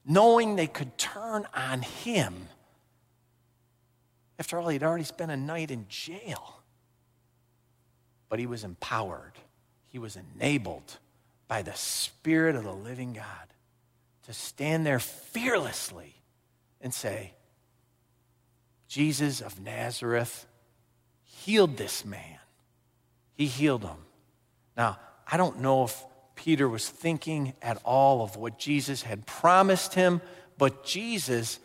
knowing 0.06 0.54
they 0.54 0.68
could 0.68 0.96
turn 0.96 1.44
on 1.52 1.82
him. 1.82 2.46
After 4.38 4.56
all, 4.56 4.68
he'd 4.68 4.84
already 4.84 5.02
spent 5.02 5.32
a 5.32 5.36
night 5.36 5.72
in 5.72 5.86
jail. 5.88 6.62
But 8.28 8.38
he 8.38 8.46
was 8.46 8.62
empowered, 8.62 9.32
he 9.88 9.98
was 9.98 10.16
enabled 10.16 10.98
by 11.48 11.62
the 11.62 11.74
Spirit 11.74 12.54
of 12.54 12.62
the 12.62 12.72
living 12.72 13.14
God 13.14 13.24
to 14.26 14.32
stand 14.32 14.86
there 14.86 15.00
fearlessly 15.00 16.14
and 16.80 16.94
say, 16.94 17.34
Jesus 18.86 19.40
of 19.40 19.60
Nazareth 19.60 20.46
healed 21.24 21.76
this 21.76 22.04
man. 22.04 22.38
He 23.34 23.46
healed 23.46 23.82
him. 23.82 23.96
Now, 24.76 24.98
I 25.26 25.36
don't 25.36 25.60
know 25.60 25.84
if 25.84 26.04
Peter 26.36 26.68
was 26.68 26.88
thinking 26.88 27.54
at 27.62 27.80
all 27.84 28.22
of 28.22 28.36
what 28.36 28.58
Jesus 28.58 29.02
had 29.02 29.26
promised 29.26 29.94
him, 29.94 30.20
but 30.58 30.84
Jesus, 30.84 31.58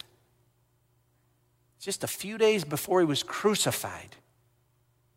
just 1.80 2.04
a 2.04 2.08
few 2.08 2.38
days 2.38 2.64
before 2.64 3.00
he 3.00 3.06
was 3.06 3.24
crucified, 3.24 4.16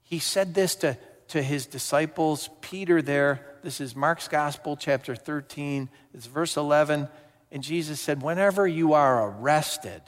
he 0.02 0.18
said 0.18 0.54
this 0.54 0.74
to, 0.76 0.98
to 1.28 1.42
his 1.42 1.66
disciples. 1.66 2.50
Peter, 2.60 3.00
there, 3.02 3.46
this 3.62 3.80
is 3.80 3.96
Mark's 3.96 4.28
Gospel, 4.28 4.76
chapter 4.76 5.14
13, 5.14 5.88
it's 6.12 6.26
verse 6.26 6.56
11. 6.56 7.08
And 7.50 7.62
Jesus 7.62 8.00
said, 8.00 8.22
Whenever 8.22 8.66
you 8.66 8.94
are 8.94 9.28
arrested 9.28 10.02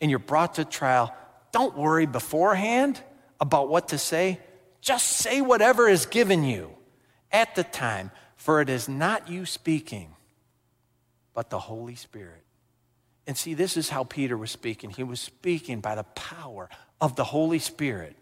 and 0.00 0.10
you're 0.10 0.18
brought 0.18 0.54
to 0.54 0.64
trial, 0.64 1.14
don't 1.52 1.76
worry 1.76 2.06
beforehand 2.06 3.00
about 3.40 3.68
what 3.68 3.88
to 3.88 3.98
say. 3.98 4.40
Just 4.80 5.08
say 5.08 5.40
whatever 5.40 5.88
is 5.88 6.06
given 6.06 6.44
you 6.44 6.70
at 7.30 7.54
the 7.54 7.64
time, 7.64 8.10
for 8.36 8.60
it 8.60 8.68
is 8.68 8.88
not 8.88 9.28
you 9.28 9.46
speaking, 9.46 10.14
but 11.34 11.50
the 11.50 11.58
Holy 11.58 11.94
Spirit. 11.94 12.42
And 13.26 13.36
see, 13.36 13.54
this 13.54 13.76
is 13.76 13.90
how 13.90 14.04
Peter 14.04 14.36
was 14.36 14.50
speaking. 14.50 14.90
He 14.90 15.02
was 15.02 15.20
speaking 15.20 15.80
by 15.80 15.94
the 15.94 16.04
power 16.04 16.68
of 17.00 17.16
the 17.16 17.24
Holy 17.24 17.58
Spirit. 17.58 18.16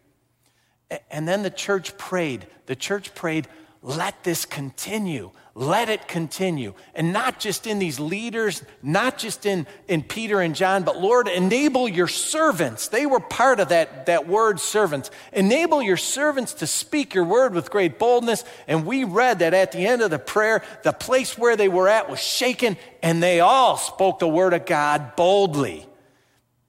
And 1.11 1.27
then 1.29 1.43
the 1.43 1.51
church 1.51 1.97
prayed. 1.97 2.47
The 2.67 2.77
church 2.77 3.15
prayed, 3.15 3.47
let 3.83 4.25
this 4.25 4.45
continue. 4.45 5.31
Let 5.55 5.89
it 5.89 6.07
continue. 6.07 6.75
And 6.95 7.13
not 7.13 7.41
just 7.41 7.67
in 7.67 7.81
these 7.81 7.99
leaders, 7.99 8.63
not 8.81 9.19
just 9.19 9.45
in, 9.45 9.67
in 9.89 10.05
Peter 10.05 10.41
and 10.41 10.55
John, 10.55 10.85
but 10.85 11.01
Lord, 11.01 11.27
enable 11.27 11.89
your 11.89 12.07
servants. 12.07 12.87
They 12.87 13.07
were 13.07 13.19
part 13.19 13.59
of 13.59 13.71
that, 13.71 14.07
that 14.07 14.29
word 14.29 14.61
servants. 14.61 15.11
Enable 15.33 15.83
your 15.83 15.97
servants 15.97 16.55
to 16.55 16.67
speak 16.69 17.13
your 17.13 17.25
word 17.25 17.55
with 17.55 17.71
great 17.71 17.99
boldness. 17.99 18.45
And 18.69 18.87
we 18.87 19.03
read 19.03 19.41
that 19.41 19.53
at 19.53 19.73
the 19.73 19.85
end 19.85 20.01
of 20.01 20.11
the 20.11 20.19
prayer, 20.21 20.63
the 20.85 20.93
place 20.93 21.37
where 21.37 21.57
they 21.57 21.69
were 21.69 21.89
at 21.89 22.09
was 22.09 22.21
shaken, 22.21 22.77
and 23.03 23.21
they 23.21 23.41
all 23.41 23.77
spoke 23.77 24.21
the 24.21 24.29
word 24.29 24.55
of 24.55 24.65
God 24.65 25.17
boldly. 25.17 25.87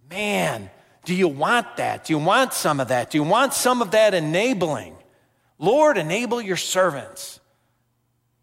Man, 0.10 0.72
do 1.06 1.13
you 1.13 1.28
want 1.28 1.78
that? 1.78 2.06
Do 2.06 2.13
you 2.13 2.20
want 2.20 2.54
some 2.54 2.80
of 2.80 2.88
that? 2.88 3.12
Do 3.12 3.20
you 3.20 3.24
want 3.24 3.54
some 3.54 3.84
of 3.84 3.92
that 3.92 4.16
enabling? 4.16 4.96
Lord, 5.60 5.98
enable 5.98 6.42
your 6.42 6.58
servants. 6.58 7.39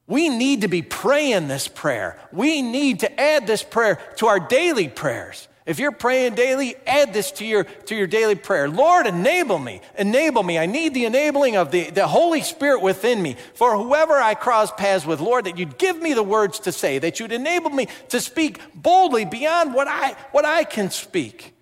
We 0.06 0.28
need 0.28 0.60
to 0.60 0.68
be 0.68 0.82
praying 0.82 1.48
this 1.48 1.66
prayer. 1.66 2.18
We 2.30 2.62
need 2.62 3.00
to 3.00 3.20
add 3.20 3.46
this 3.46 3.64
prayer 3.64 3.98
to 4.16 4.28
our 4.28 4.38
daily 4.38 4.88
prayers. 4.88 5.48
If 5.64 5.80
you're 5.80 5.90
praying 5.90 6.36
daily, 6.36 6.76
add 6.86 7.12
this 7.12 7.32
to 7.32 7.44
your, 7.44 7.64
to 7.64 7.96
your 7.96 8.06
daily 8.06 8.36
prayer. 8.36 8.68
Lord, 8.68 9.08
enable 9.08 9.58
me. 9.58 9.80
Enable 9.98 10.44
me. 10.44 10.58
I 10.60 10.66
need 10.66 10.94
the 10.94 11.06
enabling 11.06 11.56
of 11.56 11.72
the, 11.72 11.90
the 11.90 12.06
Holy 12.06 12.42
Spirit 12.42 12.82
within 12.82 13.20
me. 13.20 13.34
For 13.54 13.76
whoever 13.76 14.14
I 14.14 14.34
cross 14.34 14.70
paths 14.70 15.04
with, 15.04 15.20
Lord, 15.20 15.46
that 15.46 15.58
you'd 15.58 15.76
give 15.76 16.00
me 16.00 16.14
the 16.14 16.22
words 16.22 16.60
to 16.60 16.72
say, 16.72 17.00
that 17.00 17.18
you'd 17.18 17.32
enable 17.32 17.70
me 17.70 17.88
to 18.10 18.20
speak 18.20 18.60
boldly 18.76 19.24
beyond 19.24 19.74
what 19.74 19.88
I, 19.88 20.12
what 20.30 20.44
I 20.44 20.62
can 20.62 20.90
speak. 20.90 21.52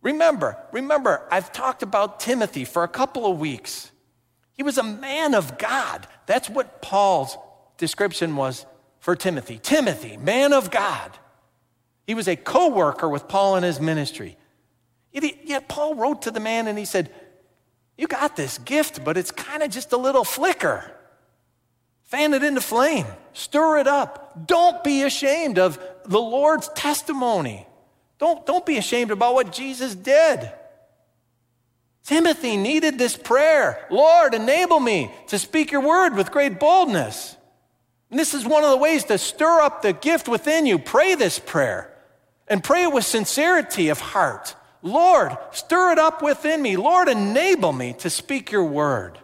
Remember, 0.00 0.56
remember, 0.70 1.26
I've 1.32 1.50
talked 1.50 1.82
about 1.82 2.20
Timothy 2.20 2.64
for 2.64 2.84
a 2.84 2.88
couple 2.88 3.26
of 3.26 3.40
weeks. 3.40 3.90
He 4.54 4.62
was 4.62 4.78
a 4.78 4.82
man 4.82 5.34
of 5.34 5.58
God. 5.58 6.06
That's 6.26 6.48
what 6.48 6.80
Paul's 6.80 7.36
description 7.76 8.36
was 8.36 8.66
for 9.00 9.14
Timothy. 9.16 9.58
Timothy, 9.62 10.16
man 10.16 10.52
of 10.52 10.70
God. 10.70 11.10
He 12.06 12.14
was 12.14 12.28
a 12.28 12.36
co 12.36 12.68
worker 12.68 13.08
with 13.08 13.28
Paul 13.28 13.56
in 13.56 13.62
his 13.62 13.80
ministry. 13.80 14.36
Yet 15.12 15.68
Paul 15.68 15.94
wrote 15.94 16.22
to 16.22 16.30
the 16.30 16.40
man 16.40 16.66
and 16.66 16.78
he 16.78 16.84
said, 16.84 17.10
You 17.96 18.06
got 18.06 18.36
this 18.36 18.58
gift, 18.58 19.04
but 19.04 19.16
it's 19.16 19.30
kind 19.30 19.62
of 19.62 19.70
just 19.70 19.92
a 19.92 19.96
little 19.96 20.24
flicker. 20.24 20.90
Fan 22.04 22.34
it 22.34 22.44
into 22.44 22.60
flame, 22.60 23.06
stir 23.32 23.78
it 23.78 23.86
up. 23.86 24.46
Don't 24.46 24.84
be 24.84 25.02
ashamed 25.02 25.58
of 25.58 25.78
the 26.04 26.20
Lord's 26.20 26.68
testimony. 26.70 27.66
Don't, 28.18 28.46
don't 28.46 28.64
be 28.64 28.76
ashamed 28.76 29.10
about 29.10 29.34
what 29.34 29.52
Jesus 29.52 29.94
did. 29.94 30.50
Timothy 32.04 32.58
needed 32.58 32.98
this 32.98 33.16
prayer 33.16 33.86
Lord, 33.90 34.34
enable 34.34 34.78
me 34.78 35.10
to 35.28 35.38
speak 35.38 35.72
your 35.72 35.80
word 35.80 36.14
with 36.14 36.30
great 36.30 36.60
boldness. 36.60 37.36
And 38.10 38.20
this 38.20 38.34
is 38.34 38.44
one 38.44 38.62
of 38.62 38.70
the 38.70 38.76
ways 38.76 39.04
to 39.04 39.18
stir 39.18 39.60
up 39.60 39.82
the 39.82 39.92
gift 39.92 40.28
within 40.28 40.66
you. 40.66 40.78
Pray 40.78 41.14
this 41.14 41.38
prayer 41.38 41.92
and 42.46 42.62
pray 42.62 42.84
it 42.84 42.92
with 42.92 43.04
sincerity 43.04 43.88
of 43.88 43.98
heart. 43.98 44.54
Lord, 44.82 45.36
stir 45.50 45.92
it 45.92 45.98
up 45.98 46.22
within 46.22 46.60
me. 46.60 46.76
Lord, 46.76 47.08
enable 47.08 47.72
me 47.72 47.94
to 47.94 48.10
speak 48.10 48.52
your 48.52 48.64
word. 48.64 49.18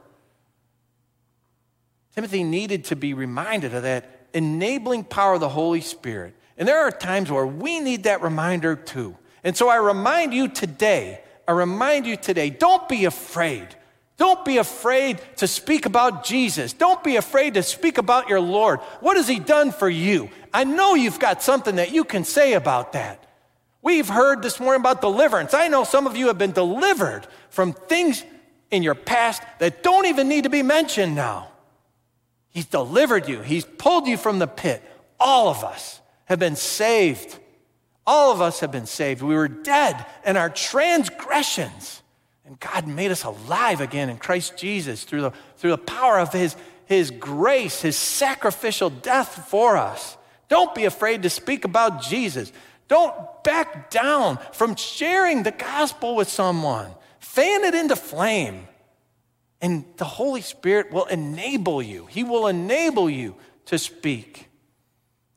Timothy 2.15 2.43
needed 2.43 2.87
to 2.87 2.97
be 2.97 3.15
reminded 3.15 3.75
of 3.75 3.83
that 3.83 4.29
enabling 4.33 5.05
power 5.05 5.35
of 5.35 5.41
the 5.41 5.49
Holy 5.49 5.83
Spirit. 5.83 6.35
And 6.57 6.67
there 6.67 6.81
are 6.81 6.91
times 6.91 7.31
where 7.31 7.47
we 7.47 7.79
need 7.79 8.05
that 8.05 8.23
reminder 8.23 8.75
too. 8.75 9.17
And 9.45 9.57
so 9.57 9.69
I 9.69 9.77
remind 9.77 10.35
you 10.35 10.49
today 10.49 11.21
I 11.51 11.53
remind 11.53 12.07
you 12.07 12.17
today 12.17 12.49
don't 12.49 12.89
be 12.89 13.07
afraid. 13.07 13.67
Don't 14.17 14.45
be 14.45 14.59
afraid 14.59 15.21
to 15.39 15.49
speak 15.49 15.85
about 15.85 16.23
Jesus. 16.23 16.73
Don't 16.73 17.03
be 17.03 17.17
afraid 17.17 17.55
to 17.55 17.65
speak 17.65 17.99
about 17.99 18.29
your 18.29 18.39
Lord. 18.39 18.79
What 19.01 19.17
has 19.17 19.27
He 19.27 19.41
done 19.41 19.73
for 19.73 19.89
you? 19.89 20.31
I 20.55 20.63
know 20.63 20.95
you've 20.95 21.19
got 21.19 21.43
something 21.43 21.75
that 21.75 21.91
you 21.91 22.05
can 22.05 22.23
say 22.23 22.53
about 22.53 22.93
that. 22.93 23.27
We've 23.83 24.09
heard 24.09 24.43
this 24.43 24.61
morning 24.61 24.79
about 24.79 25.01
deliverance. 25.01 25.53
I 25.53 25.67
know 25.67 25.83
some 25.83 26.07
of 26.07 26.17
you 26.17 26.29
have 26.29 26.39
been 26.39 26.53
delivered 26.53 27.27
from 27.49 27.73
things 27.73 28.23
in 28.71 28.85
your 28.85 28.95
past 28.95 29.43
that 29.59 29.83
don't 29.83 30.07
even 30.07 30.29
need 30.29 30.45
to 30.45 30.51
be 30.51 30.63
mentioned 30.63 31.17
now. 31.17 31.49
He's 32.51 32.67
delivered 32.67 33.29
you, 33.29 33.41
He's 33.41 33.65
pulled 33.65 34.07
you 34.07 34.17
from 34.17 34.39
the 34.39 34.47
pit. 34.47 34.85
All 35.19 35.49
of 35.49 35.65
us 35.65 36.01
have 36.27 36.39
been 36.39 36.55
saved 36.55 37.41
all 38.07 38.33
of 38.33 38.41
us 38.41 38.61
have 38.61 38.73
been 38.73 38.87
saved. 38.87 39.23
We 39.23 39.35
were 39.35 39.49
dead 39.49 40.05
in 40.25 40.37
our 40.37 40.51
transgressions. 40.51 42.03
And 42.45 42.59
God 42.59 42.87
made 42.89 43.11
us 43.11 43.25
alive 43.25 43.81
again 43.81 44.09
in 44.09 44.17
Christ 44.17 44.57
Jesus 44.57 45.05
through 45.05 45.21
the, 45.21 45.33
through 45.57 45.71
the 45.71 45.79
power 45.79 46.19
of 46.19 46.33
his, 46.33 46.57
his 46.91 47.13
grace, 47.13 47.83
His 47.83 47.95
sacrificial 47.95 48.91
death 48.91 49.49
for 49.49 49.77
us. 49.77 50.17
Don't 50.49 50.75
be 50.75 50.87
afraid 50.87 51.23
to 51.23 51.31
speak 51.31 51.65
about 51.65 52.03
Jesus. 52.03 52.53
Don't 52.89 53.15
back 53.45 53.91
down 53.91 54.41
from 54.51 54.75
sharing 54.75 55.45
the 55.45 55.53
gospel 55.53 56.17
with 56.17 56.29
someone. 56.29 56.91
Fan 57.21 57.63
it 57.63 57.77
into 57.77 57.95
flame. 57.95 58.67
And 59.61 59.85
the 59.99 60.05
Holy 60.05 60.41
Spirit 60.41 60.91
will 60.91 61.05
enable 61.05 61.81
you. 61.81 62.07
He 62.07 62.25
will 62.25 62.49
enable 62.49 63.09
you 63.09 63.37
to 63.67 63.79
speak. 63.79 64.49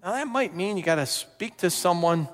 Now, 0.03 0.13
that 0.13 0.27
might 0.27 0.55
mean 0.55 0.75
you 0.75 0.81
got 0.81 0.95
to 0.95 1.05
speak 1.05 1.57
to 1.57 1.69
someone 1.69 2.27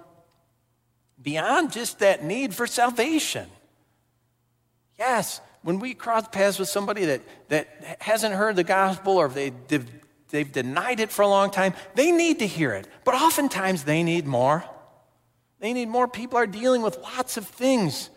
beyond 1.22 1.72
just 1.72 2.00
that 2.00 2.24
need 2.24 2.54
for 2.54 2.68
salvation. 2.68 3.48
Yes, 4.98 5.42
when 5.62 5.80
we 5.80 5.94
cross 5.94 6.28
paths 6.28 6.60
with 6.60 6.70
somebody 6.70 7.06
that, 7.06 7.22
that 7.50 7.98
hasn't 8.00 8.36
heard 8.36 8.56
the 8.56 8.64
gospel 8.64 9.18
or 9.18 9.28
they, 9.28 9.52
they've, 9.68 9.90
they've 10.30 10.52
denied 10.52 11.00
it 11.00 11.12
for 11.12 11.22
a 11.22 11.28
long 11.28 11.52
time, 11.52 11.74
they 11.96 12.12
need 12.12 12.40
to 12.40 12.48
hear 12.48 12.74
it. 12.74 12.88
But 13.04 13.16
oftentimes 13.16 13.84
they 13.84 14.04
need 14.04 14.26
more. 14.26 14.64
They 15.60 15.74
need 15.74 15.90
more. 15.90 16.08
People 16.08 16.38
are 16.38 16.48
dealing 16.48 16.82
with 16.82 16.98
lots 17.00 17.38
of 17.38 17.46
things 17.46 18.10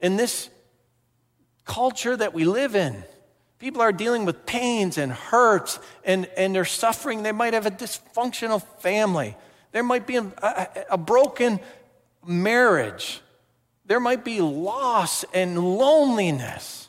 in 0.00 0.16
this 0.16 0.48
culture 1.64 2.16
that 2.16 2.32
we 2.32 2.44
live 2.44 2.74
in. 2.74 3.04
People 3.58 3.80
are 3.80 3.92
dealing 3.92 4.24
with 4.24 4.44
pains 4.46 4.98
and 4.98 5.12
hurts 5.12 5.78
and, 6.04 6.26
and 6.36 6.54
they're 6.54 6.64
suffering. 6.64 7.22
They 7.22 7.32
might 7.32 7.54
have 7.54 7.66
a 7.66 7.70
dysfunctional 7.70 8.62
family. 8.80 9.36
There 9.72 9.82
might 9.82 10.06
be 10.06 10.16
a, 10.16 10.32
a, 10.42 10.68
a 10.92 10.98
broken 10.98 11.60
marriage. 12.26 13.20
There 13.84 14.00
might 14.00 14.24
be 14.24 14.40
loss 14.40 15.24
and 15.32 15.58
loneliness, 15.78 16.88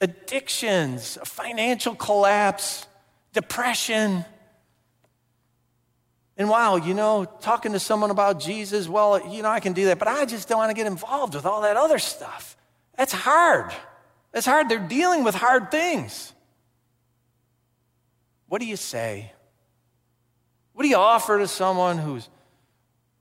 addictions, 0.00 1.18
financial 1.24 1.94
collapse, 1.94 2.86
depression. 3.32 4.24
And 6.36 6.48
wow, 6.48 6.76
you 6.76 6.94
know, 6.94 7.24
talking 7.24 7.72
to 7.72 7.78
someone 7.78 8.10
about 8.10 8.40
Jesus, 8.40 8.88
well, 8.88 9.32
you 9.32 9.42
know, 9.42 9.48
I 9.48 9.60
can 9.60 9.72
do 9.72 9.86
that, 9.86 9.98
but 9.98 10.08
I 10.08 10.24
just 10.26 10.48
don't 10.48 10.58
want 10.58 10.70
to 10.70 10.74
get 10.74 10.86
involved 10.86 11.34
with 11.34 11.46
all 11.46 11.62
that 11.62 11.76
other 11.76 11.98
stuff. 11.98 12.56
That's 12.96 13.12
hard. 13.12 13.72
That's 14.32 14.46
hard. 14.46 14.68
They're 14.68 14.78
dealing 14.78 15.24
with 15.24 15.34
hard 15.34 15.70
things. 15.70 16.32
What 18.48 18.60
do 18.60 18.66
you 18.66 18.76
say? 18.76 19.32
What 20.72 20.82
do 20.82 20.88
you 20.88 20.96
offer 20.96 21.38
to 21.38 21.48
someone 21.48 21.98
who's, 21.98 22.28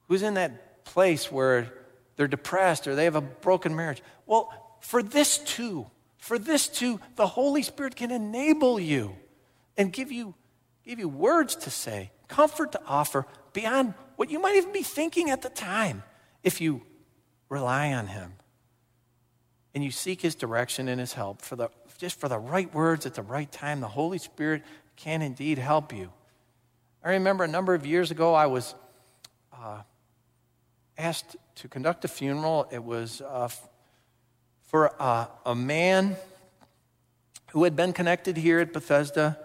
who's 0.08 0.24
in 0.24 0.34
that 0.34 0.65
place 0.86 1.32
where 1.32 1.74
they're 2.16 2.28
depressed 2.28 2.88
or 2.88 2.96
they 2.96 3.04
have 3.04 3.16
a 3.16 3.22
broken 3.22 3.76
marriage. 3.76 4.02
Well, 4.26 4.78
for 4.80 5.04
this 5.04 5.38
too, 5.38 5.88
for 6.18 6.40
this 6.40 6.68
too, 6.68 7.00
the 7.16 7.28
Holy 7.28 7.62
Spirit 7.62 7.96
can 7.96 8.12
enable 8.12 8.80
you 8.80 9.16
and 9.78 9.92
give 9.92 10.12
you, 10.12 10.34
give 10.86 11.00
you 11.00 11.10
words 11.10 11.56
to 11.58 11.70
say, 11.70 12.12
comfort 12.28 12.72
to 12.72 12.82
offer, 12.88 13.26
beyond 13.54 13.94
what 14.16 14.30
you 14.30 14.40
might 14.40 14.56
even 14.56 14.72
be 14.72 14.84
thinking 14.84 15.30
at 15.30 15.42
the 15.42 15.50
time 15.50 16.04
if 16.44 16.62
you 16.62 16.82
rely 17.50 17.92
on 17.94 18.08
Him 18.08 18.34
and 19.74 19.84
you 19.84 19.92
seek 19.92 20.22
His 20.22 20.36
direction 20.36 20.88
and 20.88 21.00
His 21.00 21.14
help 21.14 21.42
for 21.42 21.56
the, 21.56 21.70
just 21.98 22.20
for 22.20 22.30
the 22.30 22.40
right 22.40 22.74
words 22.74 23.06
at 23.06 23.14
the 23.14 23.22
right 23.22 23.52
time. 23.52 23.82
The 23.82 23.88
Holy 23.88 24.18
Spirit 24.18 24.64
can 24.96 25.22
indeed 25.22 25.58
help 25.58 25.94
you. 25.94 26.12
I 27.04 27.12
remember 27.12 27.44
a 27.44 27.48
number 27.48 27.74
of 27.74 27.86
years 27.86 28.10
ago, 28.10 28.34
I 28.34 28.48
was 28.48 28.74
uh, 29.54 29.82
asked 30.98 31.36
to 31.56 31.68
conduct 31.68 32.06
a 32.06 32.08
funeral. 32.08 32.68
It 32.72 32.84
was 32.84 33.22
uh, 33.22 33.50
for 34.64 34.94
uh, 35.02 35.28
a 35.46 35.56
man 35.56 36.16
who 37.52 37.64
had 37.64 37.76
been 37.76 37.94
connected 37.94 38.38
here 38.38 38.60
at 38.60 38.74
Bethesda, 38.74 39.38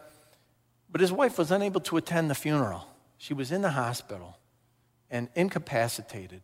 but 0.91 1.01
his 1.01 1.13
wife 1.13 1.39
was 1.39 1.51
unable 1.51 1.81
to 1.83 1.97
attend 1.97 2.31
the 2.31 2.35
funeral. 2.35 2.87
She 3.19 3.35
was 3.35 3.53
in 3.53 3.63
the 3.63 3.71
hospital 3.71 4.39
and 5.11 5.29
incapacitated. 5.35 6.43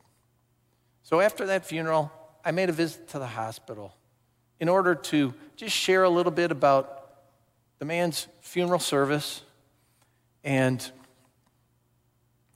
So 1.03 1.21
after 1.21 1.47
that 1.47 1.65
funeral, 1.65 2.13
I 2.45 2.51
made 2.51 2.69
a 2.69 2.73
visit 2.73 3.09
to 3.09 3.19
the 3.19 3.27
hospital 3.27 3.95
in 4.61 4.69
order 4.69 4.95
to 4.95 5.35
just 5.57 5.75
share 5.75 6.05
a 6.05 6.11
little 6.11 6.33
bit 6.33 6.51
about 6.51 7.11
the 7.79 7.85
man's 7.85 8.27
funeral 8.41 8.81
service 8.81 9.43
and 10.45 10.91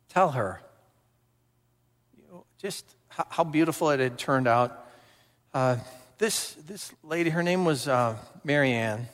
tell 0.09 0.31
her 0.31 0.61
just 2.61 2.85
how, 3.09 3.43
beautiful 3.43 3.89
it 3.91 4.01
had 4.01 4.19
turned 4.19 4.47
out. 4.47 4.87
Uh, 5.55 5.77
this, 6.19 6.53
this 6.67 6.93
lady, 7.03 7.31
her 7.31 7.43
name 7.43 7.65
was 7.65 7.89
uh, 7.89 8.17
Marianne, 8.45 9.09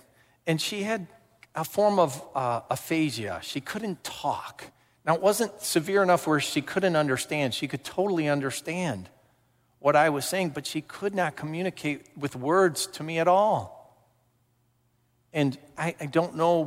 and 0.49 0.61
she 0.61 0.83
had 0.83 1.07
a 1.55 1.65
form 1.65 2.01
of 2.01 2.21
uh, 2.35 2.63
aphasia. 2.69 3.39
She 3.43 3.61
couldn't 3.61 4.03
talk. 4.03 4.65
Now, 5.05 5.15
it 5.15 5.23
wasn't 5.23 5.63
severe 5.63 6.03
enough 6.03 6.27
where 6.27 6.41
she 6.41 6.61
couldn't 6.61 6.97
understand. 6.97 7.55
She 7.55 7.69
could 7.69 7.85
totally 7.85 8.29
understand 8.29 9.09
what 9.79 9.95
I 9.95 10.09
was 10.11 10.25
saying, 10.25 10.51
but 10.51 10.67
she 10.67 10.81
could 10.81 11.15
not 11.15 11.37
communicate 11.37 12.09
with 12.17 12.35
words 12.35 12.89
to 12.89 13.05
me 13.05 13.21
at 13.21 13.29
all. 13.29 13.97
And 15.33 15.57
I, 15.79 15.95
I 16.01 16.07
don't 16.07 16.35
know 16.35 16.65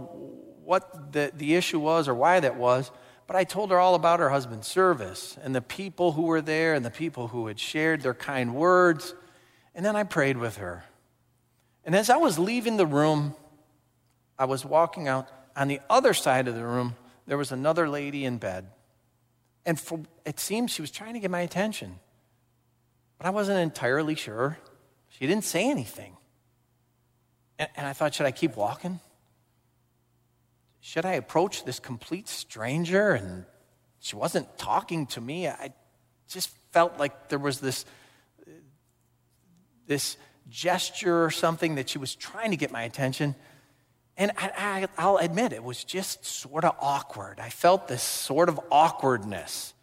what 0.63 1.11
the, 1.11 1.31
the 1.35 1.55
issue 1.55 1.79
was 1.79 2.07
or 2.07 2.15
why 2.15 2.39
that 2.39 2.55
was, 2.55 2.89
but 3.29 3.35
I 3.35 3.43
told 3.43 3.69
her 3.69 3.77
all 3.77 3.93
about 3.93 4.19
her 4.19 4.31
husband's 4.31 4.67
service 4.67 5.37
and 5.43 5.53
the 5.53 5.61
people 5.61 6.13
who 6.13 6.23
were 6.23 6.41
there 6.41 6.73
and 6.73 6.83
the 6.83 6.89
people 6.89 7.27
who 7.27 7.45
had 7.45 7.59
shared 7.59 8.01
their 8.01 8.15
kind 8.15 8.55
words. 8.55 9.13
And 9.75 9.85
then 9.85 9.95
I 9.95 10.01
prayed 10.01 10.35
with 10.35 10.57
her. 10.57 10.83
And 11.85 11.95
as 11.95 12.09
I 12.09 12.17
was 12.17 12.39
leaving 12.39 12.77
the 12.77 12.87
room, 12.87 13.35
I 14.39 14.45
was 14.45 14.65
walking 14.65 15.07
out. 15.07 15.29
On 15.55 15.67
the 15.67 15.79
other 15.91 16.15
side 16.15 16.47
of 16.47 16.55
the 16.55 16.65
room, 16.65 16.95
there 17.27 17.37
was 17.37 17.51
another 17.51 17.87
lady 17.87 18.25
in 18.25 18.39
bed. 18.39 18.65
And 19.63 19.79
for, 19.79 19.99
it 20.25 20.39
seemed 20.39 20.71
she 20.71 20.81
was 20.81 20.89
trying 20.89 21.13
to 21.13 21.19
get 21.19 21.29
my 21.29 21.41
attention. 21.41 21.99
But 23.19 23.27
I 23.27 23.29
wasn't 23.29 23.59
entirely 23.59 24.15
sure. 24.15 24.57
She 25.09 25.27
didn't 25.27 25.43
say 25.43 25.69
anything. 25.69 26.17
And, 27.59 27.69
and 27.75 27.85
I 27.85 27.93
thought, 27.93 28.15
should 28.15 28.25
I 28.25 28.31
keep 28.31 28.55
walking? 28.55 28.99
Should 30.81 31.05
I 31.05 31.13
approach 31.13 31.65
this 31.65 31.79
complete 31.79 32.27
stranger? 32.27 33.11
And 33.11 33.45
she 33.99 34.15
wasn't 34.15 34.57
talking 34.57 35.07
to 35.07 35.21
me. 35.21 35.47
I 35.47 35.73
just 36.27 36.49
felt 36.71 36.97
like 36.97 37.29
there 37.29 37.39
was 37.39 37.59
this, 37.59 37.85
this 39.87 40.17
gesture 40.49 41.23
or 41.23 41.31
something 41.31 41.75
that 41.75 41.89
she 41.89 41.97
was 41.97 42.15
trying 42.15 42.51
to 42.51 42.57
get 42.57 42.71
my 42.71 42.83
attention. 42.83 43.35
And 44.17 44.31
I, 44.37 44.87
will 44.97 45.17
admit, 45.17 45.53
it 45.53 45.63
was 45.63 45.83
just 45.83 46.25
sort 46.25 46.65
of 46.65 46.75
awkward. 46.79 47.39
I 47.39 47.49
felt 47.49 47.87
this 47.87 48.03
sort 48.03 48.49
of 48.49 48.59
awkwardness. 48.69 49.73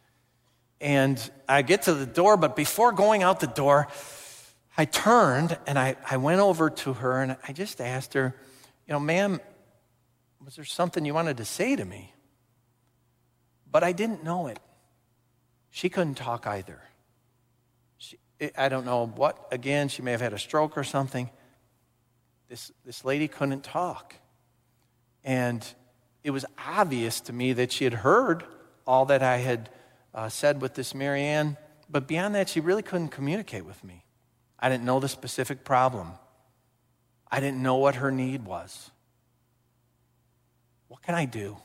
And 0.80 1.18
I 1.48 1.62
get 1.62 1.82
to 1.82 1.94
the 1.94 2.04
door, 2.04 2.36
but 2.36 2.54
before 2.54 2.92
going 2.92 3.22
out 3.22 3.40
the 3.40 3.46
door, 3.46 3.88
I 4.76 4.84
turned 4.84 5.56
and 5.66 5.78
I, 5.78 5.96
I 6.08 6.18
went 6.18 6.40
over 6.40 6.68
to 6.68 6.92
her 6.94 7.22
and 7.22 7.36
I 7.48 7.52
just 7.52 7.80
asked 7.80 8.12
her, 8.12 8.34
You 8.86 8.92
know, 8.92 9.00
ma'am, 9.00 9.40
was 10.46 10.54
there 10.54 10.64
something 10.64 11.04
you 11.04 11.12
wanted 11.12 11.36
to 11.38 11.44
say 11.44 11.74
to 11.74 11.84
me? 11.84 12.14
But 13.70 13.82
I 13.82 13.90
didn't 13.90 14.22
know 14.22 14.46
it. 14.46 14.60
She 15.70 15.88
couldn't 15.88 16.14
talk 16.14 16.46
either. 16.46 16.80
She, 17.98 18.18
I 18.56 18.68
don't 18.68 18.86
know 18.86 19.06
what, 19.06 19.48
again, 19.50 19.88
she 19.88 20.02
may 20.02 20.12
have 20.12 20.20
had 20.20 20.32
a 20.32 20.38
stroke 20.38 20.78
or 20.78 20.84
something. 20.84 21.28
This, 22.48 22.70
this 22.84 23.04
lady 23.04 23.26
couldn't 23.26 23.64
talk. 23.64 24.14
And 25.24 25.66
it 26.22 26.30
was 26.30 26.44
obvious 26.64 27.20
to 27.22 27.32
me 27.32 27.52
that 27.54 27.72
she 27.72 27.82
had 27.82 27.94
heard 27.94 28.44
all 28.86 29.04
that 29.06 29.24
I 29.24 29.38
had 29.38 29.68
uh, 30.14 30.28
said 30.28 30.62
with 30.62 30.74
this 30.74 30.94
Marianne, 30.94 31.56
but 31.90 32.06
beyond 32.06 32.36
that, 32.36 32.48
she 32.48 32.60
really 32.60 32.82
couldn't 32.82 33.08
communicate 33.08 33.66
with 33.66 33.82
me. 33.82 34.04
I 34.60 34.68
didn't 34.68 34.84
know 34.84 35.00
the 35.00 35.08
specific 35.08 35.64
problem, 35.64 36.12
I 37.28 37.40
didn't 37.40 37.60
know 37.60 37.76
what 37.76 37.96
her 37.96 38.12
need 38.12 38.44
was. 38.44 38.92
What 40.88 41.02
can 41.02 41.14
I 41.14 41.24
do? 41.24 41.56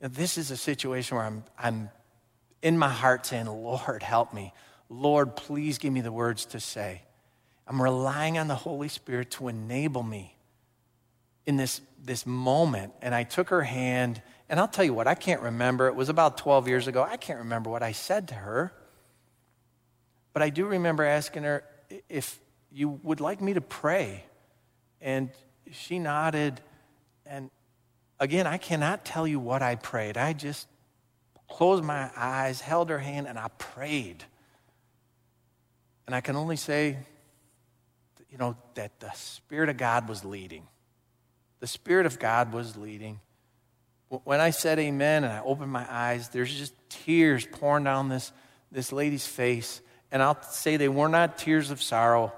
Now, 0.00 0.08
this 0.08 0.38
is 0.38 0.50
a 0.50 0.56
situation 0.56 1.16
where 1.16 1.26
I'm, 1.26 1.44
I'm 1.58 1.90
in 2.62 2.78
my 2.78 2.88
heart 2.88 3.26
saying, 3.26 3.46
Lord, 3.46 4.02
help 4.02 4.32
me. 4.32 4.52
Lord, 4.88 5.36
please 5.36 5.78
give 5.78 5.92
me 5.92 6.00
the 6.00 6.12
words 6.12 6.46
to 6.46 6.60
say. 6.60 7.02
I'm 7.66 7.80
relying 7.80 8.38
on 8.38 8.48
the 8.48 8.54
Holy 8.54 8.88
Spirit 8.88 9.30
to 9.32 9.48
enable 9.48 10.02
me 10.02 10.36
in 11.46 11.56
this, 11.56 11.80
this 12.02 12.26
moment. 12.26 12.92
And 13.00 13.14
I 13.14 13.22
took 13.22 13.50
her 13.50 13.62
hand, 13.62 14.20
and 14.48 14.58
I'll 14.58 14.68
tell 14.68 14.84
you 14.84 14.94
what, 14.94 15.06
I 15.06 15.14
can't 15.14 15.42
remember. 15.42 15.86
It 15.86 15.94
was 15.94 16.08
about 16.08 16.36
12 16.38 16.66
years 16.66 16.88
ago. 16.88 17.02
I 17.02 17.16
can't 17.16 17.38
remember 17.38 17.70
what 17.70 17.82
I 17.82 17.92
said 17.92 18.28
to 18.28 18.34
her. 18.34 18.72
But 20.32 20.42
I 20.42 20.50
do 20.50 20.66
remember 20.66 21.04
asking 21.04 21.44
her 21.44 21.64
if 22.08 22.40
you 22.72 23.00
would 23.02 23.20
like 23.20 23.40
me 23.40 23.54
to 23.54 23.60
pray. 23.60 24.24
And 25.00 25.30
she 25.70 25.98
nodded 25.98 26.60
and 27.30 27.50
again, 28.18 28.46
I 28.46 28.58
cannot 28.58 29.04
tell 29.04 29.26
you 29.26 29.38
what 29.38 29.62
I 29.62 29.76
prayed. 29.76 30.16
I 30.16 30.32
just 30.32 30.66
closed 31.48 31.84
my 31.84 32.10
eyes, 32.16 32.60
held 32.60 32.90
her 32.90 32.98
hand, 32.98 33.28
and 33.28 33.38
I 33.38 33.48
prayed. 33.56 34.24
And 36.06 36.14
I 36.14 36.20
can 36.20 36.34
only 36.34 36.56
say, 36.56 36.98
you 38.30 38.38
know, 38.38 38.56
that 38.74 38.98
the 38.98 39.10
Spirit 39.12 39.68
of 39.68 39.76
God 39.76 40.08
was 40.08 40.24
leading. 40.24 40.66
The 41.60 41.68
Spirit 41.68 42.04
of 42.04 42.18
God 42.18 42.52
was 42.52 42.76
leading. 42.76 43.20
When 44.08 44.40
I 44.40 44.50
said 44.50 44.80
amen 44.80 45.22
and 45.22 45.32
I 45.32 45.40
opened 45.40 45.70
my 45.70 45.86
eyes, 45.88 46.30
there's 46.30 46.52
just 46.52 46.74
tears 46.88 47.46
pouring 47.46 47.84
down 47.84 48.08
this, 48.08 48.32
this 48.72 48.92
lady's 48.92 49.26
face. 49.26 49.80
And 50.10 50.20
I'll 50.20 50.42
say 50.42 50.76
they 50.76 50.88
were 50.88 51.08
not 51.08 51.38
tears 51.38 51.70
of 51.70 51.80
sorrow. 51.80 52.32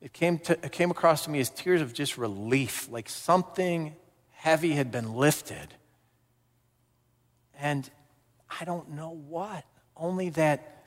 It 0.00 0.12
came, 0.12 0.38
to, 0.40 0.52
it 0.64 0.72
came 0.72 0.90
across 0.90 1.24
to 1.24 1.30
me 1.30 1.38
as 1.38 1.48
tears 1.48 1.80
of 1.80 1.92
just 1.92 2.18
relief, 2.18 2.88
like 2.90 3.08
something 3.08 3.94
heavy 4.36 4.72
had 4.72 4.90
been 4.92 5.14
lifted. 5.14 5.74
And 7.58 7.88
I 8.60 8.64
don't 8.64 8.92
know 8.92 9.10
what, 9.10 9.64
only 9.96 10.28
that 10.30 10.84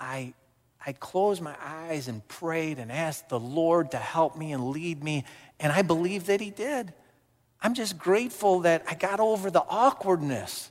I, 0.00 0.32
I 0.84 0.92
closed 0.92 1.42
my 1.42 1.54
eyes 1.62 2.08
and 2.08 2.26
prayed 2.26 2.78
and 2.78 2.90
asked 2.90 3.28
the 3.28 3.40
Lord 3.40 3.90
to 3.90 3.98
help 3.98 4.36
me 4.36 4.52
and 4.52 4.70
lead 4.70 5.04
me, 5.04 5.24
and 5.58 5.72
I 5.72 5.82
believe 5.82 6.26
that 6.26 6.40
He 6.40 6.50
did. 6.50 6.92
I'm 7.60 7.74
just 7.74 7.98
grateful 7.98 8.60
that 8.60 8.84
I 8.88 8.94
got 8.94 9.20
over 9.20 9.50
the 9.50 9.62
awkwardness 9.68 10.70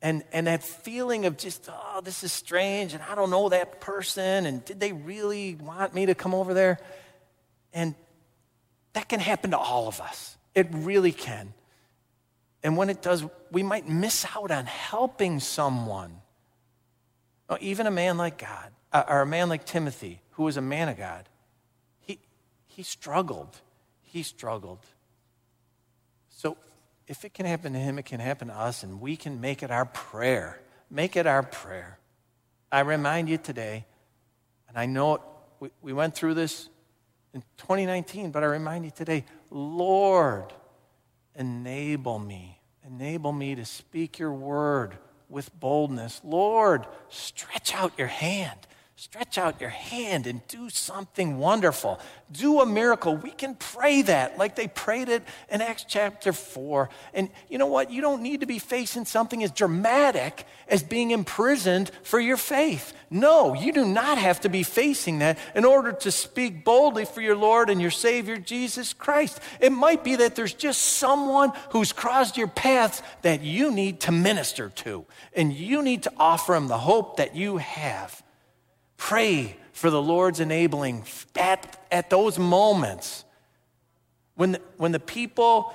and, 0.00 0.22
and 0.32 0.46
that 0.46 0.62
feeling 0.62 1.26
of 1.26 1.36
just, 1.36 1.68
oh, 1.68 2.00
this 2.02 2.22
is 2.22 2.32
strange, 2.32 2.94
and 2.94 3.02
I 3.10 3.14
don't 3.14 3.30
know 3.30 3.48
that 3.48 3.80
person, 3.80 4.46
and 4.46 4.64
did 4.64 4.78
they 4.80 4.92
really 4.92 5.56
want 5.56 5.92
me 5.94 6.06
to 6.06 6.14
come 6.14 6.34
over 6.34 6.54
there? 6.54 6.78
And 7.72 7.94
that 8.92 9.08
can 9.08 9.20
happen 9.20 9.50
to 9.50 9.58
all 9.58 9.88
of 9.88 10.00
us. 10.00 10.35
It 10.56 10.68
really 10.72 11.12
can. 11.12 11.52
And 12.64 12.76
when 12.76 12.88
it 12.88 13.02
does, 13.02 13.24
we 13.52 13.62
might 13.62 13.86
miss 13.86 14.26
out 14.34 14.50
on 14.50 14.64
helping 14.64 15.38
someone. 15.38 16.22
even 17.60 17.86
a 17.86 17.90
man 17.92 18.16
like 18.16 18.38
God, 18.38 18.72
uh, 18.92 19.04
or 19.06 19.20
a 19.20 19.26
man 19.26 19.48
like 19.48 19.64
Timothy, 19.64 20.20
who 20.32 20.44
was 20.44 20.56
a 20.56 20.62
man 20.62 20.88
of 20.88 20.96
God, 20.96 21.28
he, 22.00 22.18
he 22.66 22.82
struggled. 22.82 23.60
He 24.02 24.22
struggled. 24.22 24.80
So 26.30 26.56
if 27.06 27.24
it 27.24 27.34
can 27.34 27.44
happen 27.44 27.74
to 27.74 27.78
him, 27.78 27.98
it 27.98 28.06
can 28.06 28.18
happen 28.18 28.48
to 28.48 28.54
us, 28.54 28.82
and 28.82 29.00
we 29.00 29.14
can 29.14 29.40
make 29.40 29.62
it 29.62 29.70
our 29.70 29.84
prayer. 29.84 30.58
Make 30.90 31.16
it 31.16 31.26
our 31.26 31.42
prayer. 31.42 31.98
I 32.72 32.80
remind 32.80 33.28
you 33.28 33.36
today, 33.36 33.84
and 34.68 34.78
I 34.78 34.86
know 34.86 35.20
we, 35.60 35.68
we 35.82 35.92
went 35.92 36.14
through 36.14 36.34
this 36.34 36.70
in 37.34 37.42
2019, 37.58 38.30
but 38.30 38.42
I 38.42 38.46
remind 38.46 38.86
you 38.86 38.90
today 38.90 39.24
Lord, 39.50 40.52
enable 41.34 42.18
me. 42.18 42.60
Enable 42.86 43.32
me 43.32 43.54
to 43.54 43.64
speak 43.64 44.18
your 44.18 44.32
word 44.32 44.96
with 45.28 45.58
boldness. 45.58 46.20
Lord, 46.24 46.86
stretch 47.08 47.74
out 47.74 47.92
your 47.98 48.06
hand. 48.06 48.58
Stretch 48.98 49.36
out 49.36 49.60
your 49.60 49.68
hand 49.68 50.26
and 50.26 50.40
do 50.48 50.70
something 50.70 51.36
wonderful. 51.36 52.00
Do 52.32 52.60
a 52.60 52.66
miracle. 52.66 53.14
We 53.14 53.30
can 53.30 53.54
pray 53.54 54.00
that 54.00 54.38
like 54.38 54.56
they 54.56 54.68
prayed 54.68 55.10
it 55.10 55.22
in 55.50 55.60
Acts 55.60 55.84
chapter 55.86 56.32
4. 56.32 56.88
And 57.12 57.28
you 57.50 57.58
know 57.58 57.66
what? 57.66 57.90
You 57.90 58.00
don't 58.00 58.22
need 58.22 58.40
to 58.40 58.46
be 58.46 58.58
facing 58.58 59.04
something 59.04 59.44
as 59.44 59.50
dramatic 59.50 60.46
as 60.66 60.82
being 60.82 61.10
imprisoned 61.10 61.90
for 62.04 62.18
your 62.18 62.38
faith. 62.38 62.94
No, 63.10 63.52
you 63.52 63.70
do 63.70 63.84
not 63.84 64.16
have 64.16 64.40
to 64.40 64.48
be 64.48 64.62
facing 64.62 65.18
that 65.18 65.36
in 65.54 65.66
order 65.66 65.92
to 65.92 66.10
speak 66.10 66.64
boldly 66.64 67.04
for 67.04 67.20
your 67.20 67.36
Lord 67.36 67.68
and 67.68 67.82
your 67.82 67.90
Savior, 67.90 68.38
Jesus 68.38 68.94
Christ. 68.94 69.40
It 69.60 69.72
might 69.72 70.04
be 70.04 70.16
that 70.16 70.36
there's 70.36 70.54
just 70.54 70.80
someone 70.80 71.52
who's 71.72 71.92
crossed 71.92 72.38
your 72.38 72.48
paths 72.48 73.02
that 73.20 73.42
you 73.42 73.70
need 73.70 74.00
to 74.00 74.10
minister 74.10 74.70
to, 74.70 75.04
and 75.34 75.52
you 75.52 75.82
need 75.82 76.04
to 76.04 76.12
offer 76.16 76.54
them 76.54 76.68
the 76.68 76.78
hope 76.78 77.18
that 77.18 77.36
you 77.36 77.58
have. 77.58 78.22
Pray 78.96 79.56
for 79.72 79.90
the 79.90 80.00
Lord's 80.00 80.40
enabling 80.40 81.04
at, 81.36 81.84
at 81.90 82.10
those 82.10 82.38
moments. 82.38 83.24
When 84.34 84.52
the, 84.52 84.60
when 84.76 84.92
the 84.92 85.00
people 85.00 85.74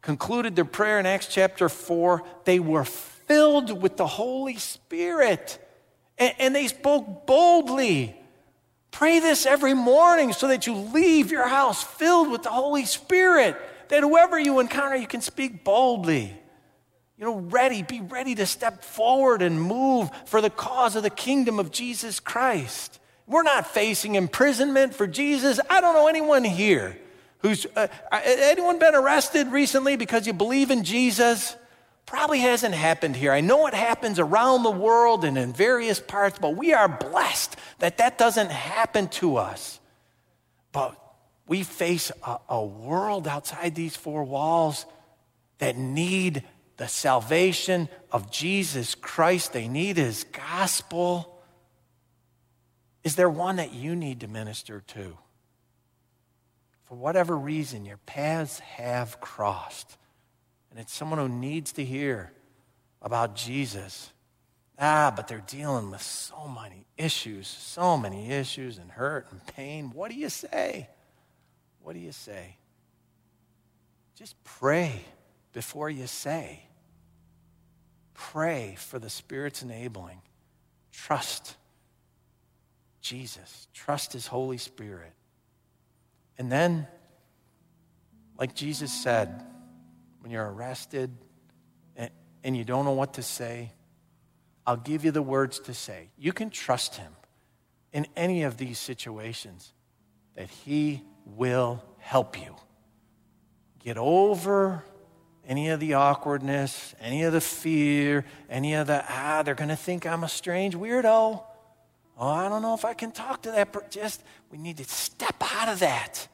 concluded 0.00 0.56
their 0.56 0.64
prayer 0.64 0.98
in 0.98 1.06
Acts 1.06 1.26
chapter 1.26 1.68
4, 1.68 2.22
they 2.44 2.60
were 2.60 2.84
filled 2.84 3.82
with 3.82 3.96
the 3.96 4.06
Holy 4.06 4.56
Spirit 4.56 5.58
and, 6.18 6.34
and 6.38 6.54
they 6.54 6.68
spoke 6.68 7.26
boldly. 7.26 8.16
Pray 8.90 9.20
this 9.20 9.46
every 9.46 9.74
morning 9.74 10.32
so 10.32 10.48
that 10.48 10.66
you 10.66 10.74
leave 10.74 11.30
your 11.30 11.48
house 11.48 11.82
filled 11.82 12.30
with 12.30 12.42
the 12.42 12.50
Holy 12.50 12.84
Spirit, 12.84 13.56
that 13.88 14.02
whoever 14.02 14.38
you 14.38 14.60
encounter, 14.60 14.96
you 14.96 15.06
can 15.06 15.20
speak 15.20 15.64
boldly 15.64 16.41
you 17.22 17.28
know, 17.28 17.38
ready, 17.38 17.84
be 17.84 18.00
ready 18.00 18.34
to 18.34 18.44
step 18.44 18.82
forward 18.82 19.42
and 19.42 19.62
move 19.62 20.10
for 20.26 20.40
the 20.40 20.50
cause 20.50 20.96
of 20.96 21.04
the 21.04 21.10
kingdom 21.10 21.60
of 21.60 21.70
Jesus 21.70 22.18
Christ. 22.18 22.98
We're 23.28 23.44
not 23.44 23.64
facing 23.64 24.16
imprisonment 24.16 24.92
for 24.92 25.06
Jesus. 25.06 25.60
I 25.70 25.80
don't 25.80 25.94
know 25.94 26.08
anyone 26.08 26.42
here 26.42 26.98
who's, 27.38 27.64
uh, 27.76 27.86
uh, 28.10 28.20
anyone 28.24 28.80
been 28.80 28.96
arrested 28.96 29.52
recently 29.52 29.94
because 29.94 30.26
you 30.26 30.32
believe 30.32 30.72
in 30.72 30.82
Jesus? 30.82 31.54
Probably 32.06 32.40
hasn't 32.40 32.74
happened 32.74 33.14
here. 33.14 33.30
I 33.30 33.40
know 33.40 33.68
it 33.68 33.74
happens 33.74 34.18
around 34.18 34.64
the 34.64 34.72
world 34.72 35.24
and 35.24 35.38
in 35.38 35.52
various 35.52 36.00
parts, 36.00 36.40
but 36.40 36.56
we 36.56 36.74
are 36.74 36.88
blessed 36.88 37.54
that 37.78 37.98
that 37.98 38.18
doesn't 38.18 38.50
happen 38.50 39.06
to 39.10 39.36
us. 39.36 39.78
But 40.72 41.00
we 41.46 41.62
face 41.62 42.10
a, 42.26 42.38
a 42.48 42.64
world 42.64 43.28
outside 43.28 43.76
these 43.76 43.94
four 43.94 44.24
walls 44.24 44.86
that 45.58 45.76
need 45.76 46.42
the 46.82 46.88
salvation 46.88 47.88
of 48.10 48.32
Jesus 48.32 48.96
Christ. 48.96 49.52
They 49.52 49.68
need 49.68 49.98
his 49.98 50.24
gospel. 50.24 51.40
Is 53.04 53.14
there 53.14 53.30
one 53.30 53.54
that 53.54 53.72
you 53.72 53.94
need 53.94 54.18
to 54.18 54.26
minister 54.26 54.82
to? 54.88 55.16
For 56.82 56.96
whatever 56.96 57.38
reason, 57.38 57.84
your 57.84 57.98
paths 57.98 58.58
have 58.58 59.20
crossed, 59.20 59.96
and 60.72 60.80
it's 60.80 60.92
someone 60.92 61.20
who 61.20 61.28
needs 61.28 61.70
to 61.74 61.84
hear 61.84 62.32
about 63.00 63.36
Jesus. 63.36 64.10
Ah, 64.76 65.12
but 65.14 65.28
they're 65.28 65.44
dealing 65.46 65.92
with 65.92 66.02
so 66.02 66.48
many 66.48 66.84
issues, 66.98 67.46
so 67.46 67.96
many 67.96 68.32
issues 68.32 68.78
and 68.78 68.90
hurt 68.90 69.28
and 69.30 69.46
pain. 69.54 69.92
What 69.94 70.10
do 70.10 70.16
you 70.16 70.28
say? 70.28 70.88
What 71.80 71.92
do 71.92 72.00
you 72.00 72.10
say? 72.10 72.56
Just 74.16 74.34
pray 74.42 75.04
before 75.52 75.88
you 75.88 76.08
say. 76.08 76.64
Pray 78.14 78.76
for 78.78 78.98
the 78.98 79.10
Spirit's 79.10 79.62
enabling. 79.62 80.20
Trust 80.90 81.56
Jesus, 83.00 83.68
trust 83.74 84.12
His 84.12 84.26
Holy 84.26 84.58
Spirit. 84.58 85.12
And 86.38 86.50
then, 86.50 86.86
like 88.38 88.54
Jesus 88.54 88.92
said, 88.92 89.44
when 90.20 90.30
you're 90.30 90.50
arrested 90.50 91.10
and, 91.96 92.10
and 92.44 92.56
you 92.56 92.64
don't 92.64 92.84
know 92.84 92.92
what 92.92 93.14
to 93.14 93.22
say, 93.22 93.72
I'll 94.66 94.76
give 94.76 95.04
you 95.04 95.10
the 95.10 95.22
words 95.22 95.58
to 95.60 95.74
say. 95.74 96.10
You 96.16 96.32
can 96.32 96.50
trust 96.50 96.96
Him 96.96 97.12
in 97.92 98.06
any 98.16 98.44
of 98.44 98.56
these 98.56 98.78
situations 98.78 99.72
that 100.36 100.48
He 100.48 101.02
will 101.26 101.82
help 101.98 102.40
you. 102.40 102.54
Get 103.80 103.98
over 103.98 104.84
any 105.46 105.70
of 105.70 105.80
the 105.80 105.94
awkwardness, 105.94 106.94
any 107.00 107.24
of 107.24 107.32
the 107.32 107.40
fear, 107.40 108.24
any 108.48 108.74
of 108.74 108.86
the, 108.86 109.04
ah, 109.08 109.42
they're 109.42 109.54
going 109.54 109.68
to 109.68 109.76
think 109.76 110.06
I'm 110.06 110.24
a 110.24 110.28
strange 110.28 110.74
weirdo. 110.76 111.42
Oh, 112.18 112.28
I 112.28 112.48
don't 112.48 112.62
know 112.62 112.74
if 112.74 112.84
I 112.84 112.94
can 112.94 113.10
talk 113.10 113.42
to 113.42 113.50
that. 113.50 113.90
Just, 113.90 114.22
we 114.50 114.58
need 114.58 114.76
to 114.76 114.84
step 114.84 115.36
out 115.54 115.68
of 115.68 115.80
that 115.80 116.28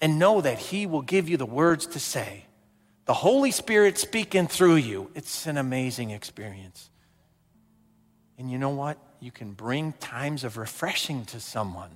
and 0.00 0.18
know 0.18 0.40
that 0.40 0.58
He 0.58 0.86
will 0.86 1.02
give 1.02 1.28
you 1.28 1.36
the 1.36 1.46
words 1.46 1.86
to 1.88 2.00
say. 2.00 2.44
The 3.06 3.14
Holy 3.14 3.50
Spirit 3.50 3.98
speaking 3.98 4.46
through 4.46 4.76
you. 4.76 5.10
It's 5.14 5.46
an 5.46 5.56
amazing 5.56 6.10
experience. 6.10 6.90
And 8.38 8.50
you 8.50 8.58
know 8.58 8.70
what? 8.70 8.98
You 9.20 9.30
can 9.30 9.52
bring 9.52 9.92
times 9.94 10.44
of 10.44 10.56
refreshing 10.56 11.24
to 11.26 11.40
someone. 11.40 11.90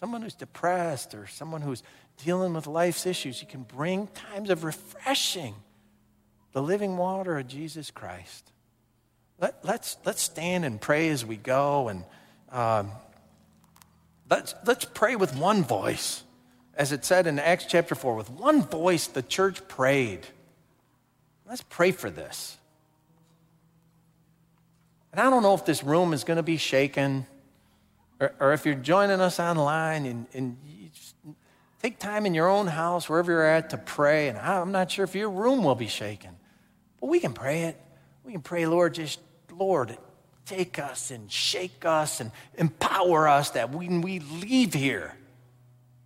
Someone 0.00 0.22
who's 0.22 0.34
depressed 0.34 1.14
or 1.14 1.26
someone 1.26 1.60
who's 1.60 1.82
dealing 2.24 2.52
with 2.52 2.66
life's 2.66 3.06
issues, 3.06 3.40
you 3.40 3.48
can 3.48 3.62
bring 3.62 4.08
times 4.08 4.50
of 4.50 4.64
refreshing, 4.64 5.54
the 6.52 6.62
living 6.62 6.96
water 6.96 7.38
of 7.38 7.46
Jesus 7.46 7.90
Christ. 7.90 8.50
Let, 9.40 9.50
us 9.50 9.56
let's, 9.62 9.96
let's 10.04 10.22
stand 10.22 10.64
and 10.64 10.80
pray 10.80 11.08
as 11.08 11.24
we 11.24 11.36
go, 11.36 11.88
and 11.88 12.04
um, 12.50 12.90
let's, 14.30 14.54
let's 14.66 14.84
pray 14.84 15.16
with 15.16 15.36
one 15.36 15.62
voice. 15.62 16.22
As 16.74 16.92
it 16.92 17.04
said 17.04 17.26
in 17.26 17.38
Acts 17.38 17.66
chapter 17.66 17.94
4, 17.94 18.14
with 18.14 18.30
one 18.30 18.62
voice 18.62 19.06
the 19.06 19.22
church 19.22 19.66
prayed. 19.66 20.20
Let's 21.46 21.64
pray 21.68 21.92
for 21.92 22.10
this. 22.10 22.56
And 25.12 25.20
I 25.20 25.30
don't 25.30 25.42
know 25.42 25.54
if 25.54 25.64
this 25.64 25.82
room 25.82 26.12
is 26.12 26.22
going 26.22 26.36
to 26.36 26.42
be 26.42 26.56
shaken 26.56 27.26
or, 28.20 28.32
or 28.40 28.52
if 28.52 28.66
you're 28.66 28.74
joining 28.74 29.20
us 29.20 29.40
online 29.40 30.06
and, 30.06 30.26
and 30.34 30.56
Take 31.80 31.98
time 31.98 32.26
in 32.26 32.34
your 32.34 32.48
own 32.48 32.66
house, 32.66 33.08
wherever 33.08 33.30
you're 33.30 33.46
at, 33.46 33.70
to 33.70 33.78
pray. 33.78 34.28
And 34.28 34.38
I'm 34.38 34.72
not 34.72 34.90
sure 34.90 35.04
if 35.04 35.14
your 35.14 35.30
room 35.30 35.62
will 35.62 35.76
be 35.76 35.86
shaken, 35.86 36.30
but 37.00 37.06
we 37.06 37.20
can 37.20 37.32
pray 37.32 37.62
it. 37.64 37.80
We 38.24 38.32
can 38.32 38.42
pray, 38.42 38.66
Lord, 38.66 38.94
just, 38.94 39.20
Lord, 39.50 39.96
take 40.44 40.78
us 40.78 41.10
and 41.10 41.30
shake 41.30 41.84
us 41.84 42.20
and 42.20 42.32
empower 42.54 43.28
us 43.28 43.50
that 43.50 43.70
when 43.70 44.00
we 44.00 44.18
leave 44.18 44.74
here, 44.74 45.14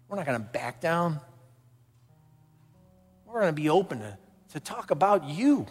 we're 0.08 0.16
not 0.16 0.26
going 0.26 0.38
to 0.38 0.44
back 0.44 0.80
down. 0.80 1.20
We're 3.26 3.40
going 3.40 3.54
to 3.54 3.60
be 3.60 3.70
open 3.70 4.00
to, 4.00 4.18
to 4.52 4.60
talk 4.60 4.90
about 4.90 5.24
you 5.24 5.66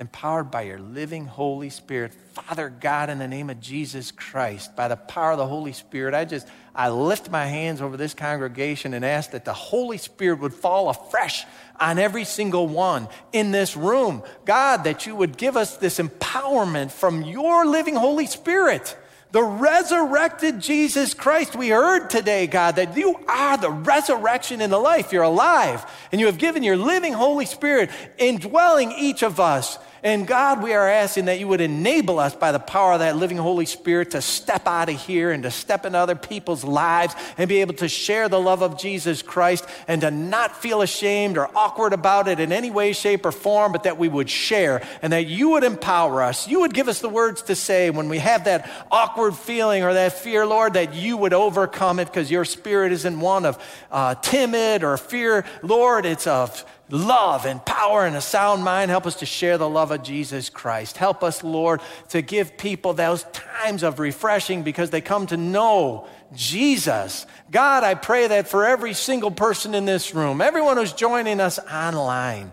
empowered 0.00 0.50
by 0.50 0.62
your 0.62 0.78
living 0.78 1.26
Holy 1.26 1.70
Spirit. 1.70 2.12
Father 2.32 2.68
God, 2.68 3.10
in 3.10 3.18
the 3.18 3.28
name 3.28 3.50
of 3.50 3.60
Jesus 3.60 4.10
Christ, 4.10 4.74
by 4.74 4.88
the 4.88 4.96
power 4.96 5.32
of 5.32 5.38
the 5.38 5.46
Holy 5.46 5.72
Spirit, 5.72 6.14
I 6.14 6.24
just, 6.24 6.48
I 6.74 6.88
lift 6.88 7.30
my 7.30 7.46
hands 7.46 7.80
over 7.80 7.96
this 7.96 8.14
congregation 8.14 8.94
and 8.94 9.04
ask 9.04 9.30
that 9.30 9.44
the 9.44 9.52
Holy 9.52 9.98
Spirit 9.98 10.40
would 10.40 10.54
fall 10.54 10.88
afresh 10.88 11.44
on 11.78 11.98
every 11.98 12.24
single 12.24 12.66
one 12.66 13.08
in 13.32 13.50
this 13.50 13.76
room. 13.76 14.22
God, 14.44 14.84
that 14.84 15.06
you 15.06 15.14
would 15.14 15.36
give 15.36 15.56
us 15.56 15.76
this 15.76 15.98
empowerment 15.98 16.90
from 16.90 17.22
your 17.22 17.66
living 17.66 17.94
Holy 17.94 18.26
Spirit. 18.26 18.96
The 19.32 19.42
resurrected 19.42 20.60
Jesus 20.60 21.14
Christ, 21.14 21.56
we 21.56 21.70
heard 21.70 22.10
today, 22.10 22.46
God, 22.46 22.76
that 22.76 22.96
you 22.98 23.18
are 23.26 23.56
the 23.56 23.70
resurrection 23.70 24.60
and 24.60 24.70
the 24.70 24.78
life. 24.78 25.10
You're 25.10 25.22
alive, 25.22 25.90
and 26.12 26.20
you 26.20 26.26
have 26.26 26.36
given 26.36 26.62
your 26.62 26.76
living 26.76 27.14
Holy 27.14 27.46
Spirit 27.46 27.88
indwelling 28.18 28.92
each 28.92 29.22
of 29.22 29.40
us 29.40 29.78
and 30.04 30.26
God, 30.26 30.64
we 30.64 30.72
are 30.72 30.88
asking 30.88 31.26
that 31.26 31.38
you 31.38 31.46
would 31.46 31.60
enable 31.60 32.18
us 32.18 32.34
by 32.34 32.50
the 32.50 32.58
power 32.58 32.94
of 32.94 32.98
that 32.98 33.16
living 33.16 33.36
Holy 33.36 33.66
Spirit 33.66 34.10
to 34.10 34.20
step 34.20 34.66
out 34.66 34.88
of 34.88 35.00
here 35.00 35.30
and 35.30 35.44
to 35.44 35.50
step 35.50 35.86
into 35.86 35.96
other 35.96 36.16
people's 36.16 36.64
lives 36.64 37.14
and 37.38 37.48
be 37.48 37.60
able 37.60 37.74
to 37.74 37.88
share 37.88 38.28
the 38.28 38.40
love 38.40 38.62
of 38.62 38.76
Jesus 38.76 39.22
Christ 39.22 39.64
and 39.86 40.00
to 40.00 40.10
not 40.10 40.56
feel 40.56 40.82
ashamed 40.82 41.38
or 41.38 41.48
awkward 41.56 41.92
about 41.92 42.26
it 42.26 42.40
in 42.40 42.50
any 42.50 42.68
way, 42.68 42.92
shape, 42.92 43.24
or 43.24 43.30
form, 43.30 43.70
but 43.70 43.84
that 43.84 43.96
we 43.96 44.08
would 44.08 44.28
share 44.28 44.84
and 45.02 45.12
that 45.12 45.26
you 45.26 45.50
would 45.50 45.62
empower 45.62 46.20
us. 46.20 46.48
You 46.48 46.60
would 46.60 46.74
give 46.74 46.88
us 46.88 47.00
the 47.00 47.08
words 47.08 47.42
to 47.42 47.54
say 47.54 47.90
when 47.90 48.08
we 48.08 48.18
have 48.18 48.44
that 48.46 48.68
awkward 48.90 49.36
feeling 49.36 49.84
or 49.84 49.94
that 49.94 50.14
fear, 50.14 50.44
Lord, 50.44 50.74
that 50.74 50.94
you 50.94 51.16
would 51.16 51.32
overcome 51.32 52.00
it 52.00 52.06
because 52.06 52.28
your 52.28 52.44
spirit 52.44 52.90
isn't 52.90 53.20
one 53.20 53.46
of 53.46 53.56
uh, 53.92 54.16
timid 54.16 54.82
or 54.82 54.96
fear. 54.96 55.44
Lord, 55.62 56.06
it's 56.06 56.26
of 56.26 56.64
love 56.92 57.46
and 57.46 57.64
power 57.64 58.04
and 58.04 58.14
a 58.14 58.20
sound 58.20 58.62
mind. 58.62 58.90
Help 58.90 59.06
us 59.06 59.16
to 59.16 59.26
share 59.26 59.56
the 59.56 59.68
love 59.68 59.90
of 59.90 60.02
Jesus 60.02 60.50
Christ. 60.50 60.98
Help 60.98 61.24
us, 61.24 61.42
Lord, 61.42 61.80
to 62.10 62.20
give 62.20 62.58
people 62.58 62.92
those 62.92 63.24
times 63.32 63.82
of 63.82 63.98
refreshing 63.98 64.62
because 64.62 64.90
they 64.90 65.00
come 65.00 65.26
to 65.28 65.38
know 65.38 66.06
Jesus. 66.34 67.26
God, 67.50 67.82
I 67.82 67.94
pray 67.94 68.28
that 68.28 68.46
for 68.46 68.66
every 68.66 68.92
single 68.92 69.30
person 69.30 69.74
in 69.74 69.86
this 69.86 70.14
room, 70.14 70.42
everyone 70.42 70.76
who's 70.76 70.92
joining 70.92 71.40
us 71.40 71.58
online, 71.58 72.52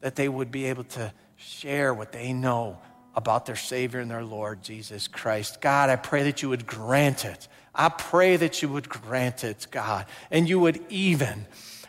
that 0.00 0.16
they 0.16 0.28
would 0.28 0.52
be 0.52 0.66
able 0.66 0.84
to 0.84 1.10
share 1.36 1.94
what 1.94 2.12
they 2.12 2.34
know 2.34 2.78
about 3.14 3.46
their 3.46 3.56
Savior 3.56 4.00
and 4.00 4.10
their 4.10 4.24
Lord, 4.24 4.62
Jesus 4.62 5.08
Christ. 5.08 5.62
God, 5.62 5.88
I 5.88 5.96
pray 5.96 6.24
that 6.24 6.42
you 6.42 6.50
would 6.50 6.66
grant 6.66 7.24
it. 7.24 7.48
I 7.74 7.88
pray 7.88 8.36
that 8.36 8.60
you 8.60 8.68
would 8.68 8.88
grant 8.88 9.44
it, 9.44 9.66
God, 9.70 10.04
and 10.30 10.46
you 10.46 10.60
would 10.60 10.80
even 10.90 11.46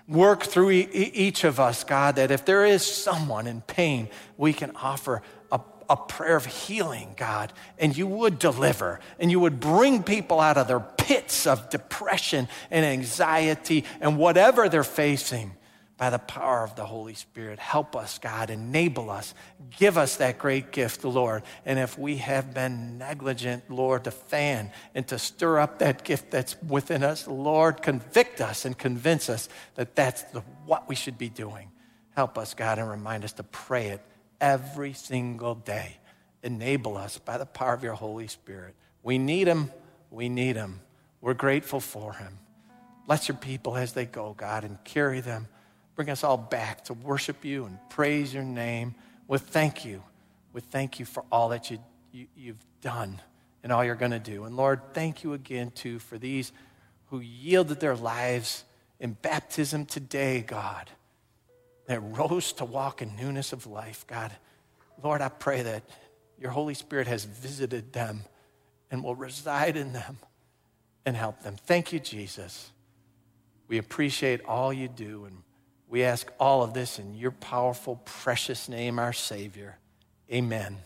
work 0.08 0.44
through 0.44 0.72
each 0.72 1.44
of 1.44 1.60
us, 1.60 1.84
God, 1.84 2.16
that 2.16 2.32
if 2.32 2.46
there 2.46 2.66
is 2.66 2.86
someone 2.86 3.48
in 3.48 3.62
pain, 3.62 4.08
we 4.38 4.54
can 4.54 4.72
offer 4.76 5.22
a, 5.52 5.60
a 5.90 5.98
prayer 5.98 6.38
of 6.38 6.46
healing, 6.46 7.14
God, 7.18 7.52
and 7.78 7.96
you 7.96 8.08
would 8.08 8.40
deliver, 8.40 9.00
and 9.20 9.30
you 9.30 9.40
would 9.40 9.60
bring 9.60 10.04
people 10.04 10.40
out 10.40 10.58
of 10.58 10.68
their 10.68 10.80
pits 10.80 11.46
of 11.46 11.70
depression 11.70 12.48
and 12.72 12.86
anxiety 12.86 13.84
and 14.00 14.18
whatever 14.18 14.70
they're 14.70 14.84
facing 14.84 15.57
by 15.98 16.12
the 16.12 16.20
power 16.20 16.64
of 16.64 16.76
the 16.76 16.86
Holy 16.86 17.16
Spirit. 17.16 17.58
Help 17.58 17.96
us, 17.96 18.20
God. 18.20 18.52
Enable 18.52 19.10
us. 19.10 19.34
Give 19.78 19.98
us 19.98 20.18
that 20.18 20.38
great 20.38 20.72
gift, 20.72 21.04
Lord. 21.04 21.42
And 21.66 21.80
if 21.80 21.98
we 21.98 22.18
have 22.18 22.54
been 22.54 23.00
negligent, 23.00 23.70
Lord, 23.70 24.04
to 24.04 24.12
fan 24.12 24.72
and 24.94 25.08
to 25.08 25.18
stir 25.18 25.60
up 25.60 25.80
that 25.80 26.04
gift 26.04 26.30
that's 26.30 26.56
within 26.62 27.04
us, 27.04 27.28
Lord, 27.28 27.82
convict 27.82 28.42
us 28.42 28.64
and 28.64 28.78
convince 28.78 29.28
us 29.28 29.50
that 29.74 29.96
that's 29.96 30.22
the, 30.24 30.42
what 30.66 30.88
we 30.88 30.94
should 30.94 31.18
be 31.18 31.30
doing. 31.30 31.72
Help 32.16 32.38
us, 32.38 32.54
God, 32.54 32.78
and 32.78 32.90
remind 32.90 33.24
us 33.24 33.34
to 33.34 33.44
pray 33.44 33.88
it 33.88 34.02
every 34.40 34.94
single 34.94 35.56
day. 35.56 35.98
Enable 36.44 36.96
us 36.96 37.18
by 37.18 37.40
the 37.40 37.46
power 37.46 37.74
of 37.74 37.84
your 37.84 37.94
Holy 37.94 38.28
Spirit. 38.28 38.76
We 39.02 39.18
need 39.18 39.48
Him. 39.48 39.72
We 40.12 40.30
need 40.30 40.56
Him. 40.56 40.80
We're 41.22 41.34
grateful 41.34 41.80
for 41.80 42.14
Him. 42.14 42.38
Bless 43.08 43.28
your 43.28 43.38
people 43.38 43.76
as 43.76 43.94
they 43.94 44.06
go, 44.06 44.36
God, 44.38 44.64
and 44.64 44.84
carry 44.84 45.22
them 45.22 45.48
bring 45.98 46.10
us 46.12 46.24
all 46.24 46.38
back 46.38 46.84
to 46.84 46.94
worship 46.94 47.44
you 47.44 47.66
and 47.66 47.80
praise 47.90 48.32
your 48.32 48.44
name 48.44 48.94
with 49.28 49.42
thank 49.42 49.84
you. 49.84 50.04
With 50.54 50.64
thank 50.66 51.00
you 51.00 51.06
for 51.06 51.24
all 51.32 51.50
that 51.50 51.72
you, 51.72 51.80
you, 52.12 52.28
you've 52.36 52.64
done 52.82 53.20
and 53.64 53.72
all 53.72 53.84
you're 53.84 53.96
going 53.96 54.12
to 54.12 54.20
do. 54.20 54.46
And 54.46 54.56
Lord, 54.56 54.80
thank 54.94 55.24
you 55.24 55.34
again, 55.34 55.72
too, 55.72 55.98
for 55.98 56.20
these 56.20 56.52
who 57.08 57.20
yielded 57.20 57.80
their 57.80 57.96
lives 57.96 58.64
in 59.00 59.14
baptism 59.14 59.88
today, 59.88 60.42
God, 60.42 60.88
that 61.88 62.00
rose 62.00 62.54
to 62.54 62.66
walk 62.66 63.02
in 63.02 63.16
newness 63.16 63.52
of 63.52 63.66
life, 63.66 64.06
God. 64.06 64.32
Lord, 65.04 65.22
I 65.22 65.30
pray 65.30 65.64
that 65.64 65.84
your 66.40 66.52
Holy 66.52 66.76
Spirit 66.76 67.08
has 67.08 67.26
visited 67.26 67.92
them 67.92 68.22
and 68.92 69.04
will 69.04 69.16
reside 69.16 69.76
in 69.76 69.94
them 69.94 70.20
and 71.08 71.16
help 71.16 71.42
them. 71.42 71.56
Thank 71.66 71.92
you, 71.92 72.00
Jesus. 72.00 72.70
We 73.68 73.80
appreciate 73.80 74.46
all 74.46 74.72
you 74.72 74.88
do 74.88 75.26
and 75.26 75.42
we 75.90 76.04
ask 76.04 76.32
all 76.40 76.64
of 76.64 76.74
this 76.74 77.00
in 77.00 77.16
your 77.16 77.32
powerful, 77.32 78.02
precious 78.06 78.68
name, 78.68 79.00
our 79.00 79.14
Savior. 79.14 79.78
Amen. 80.32 80.78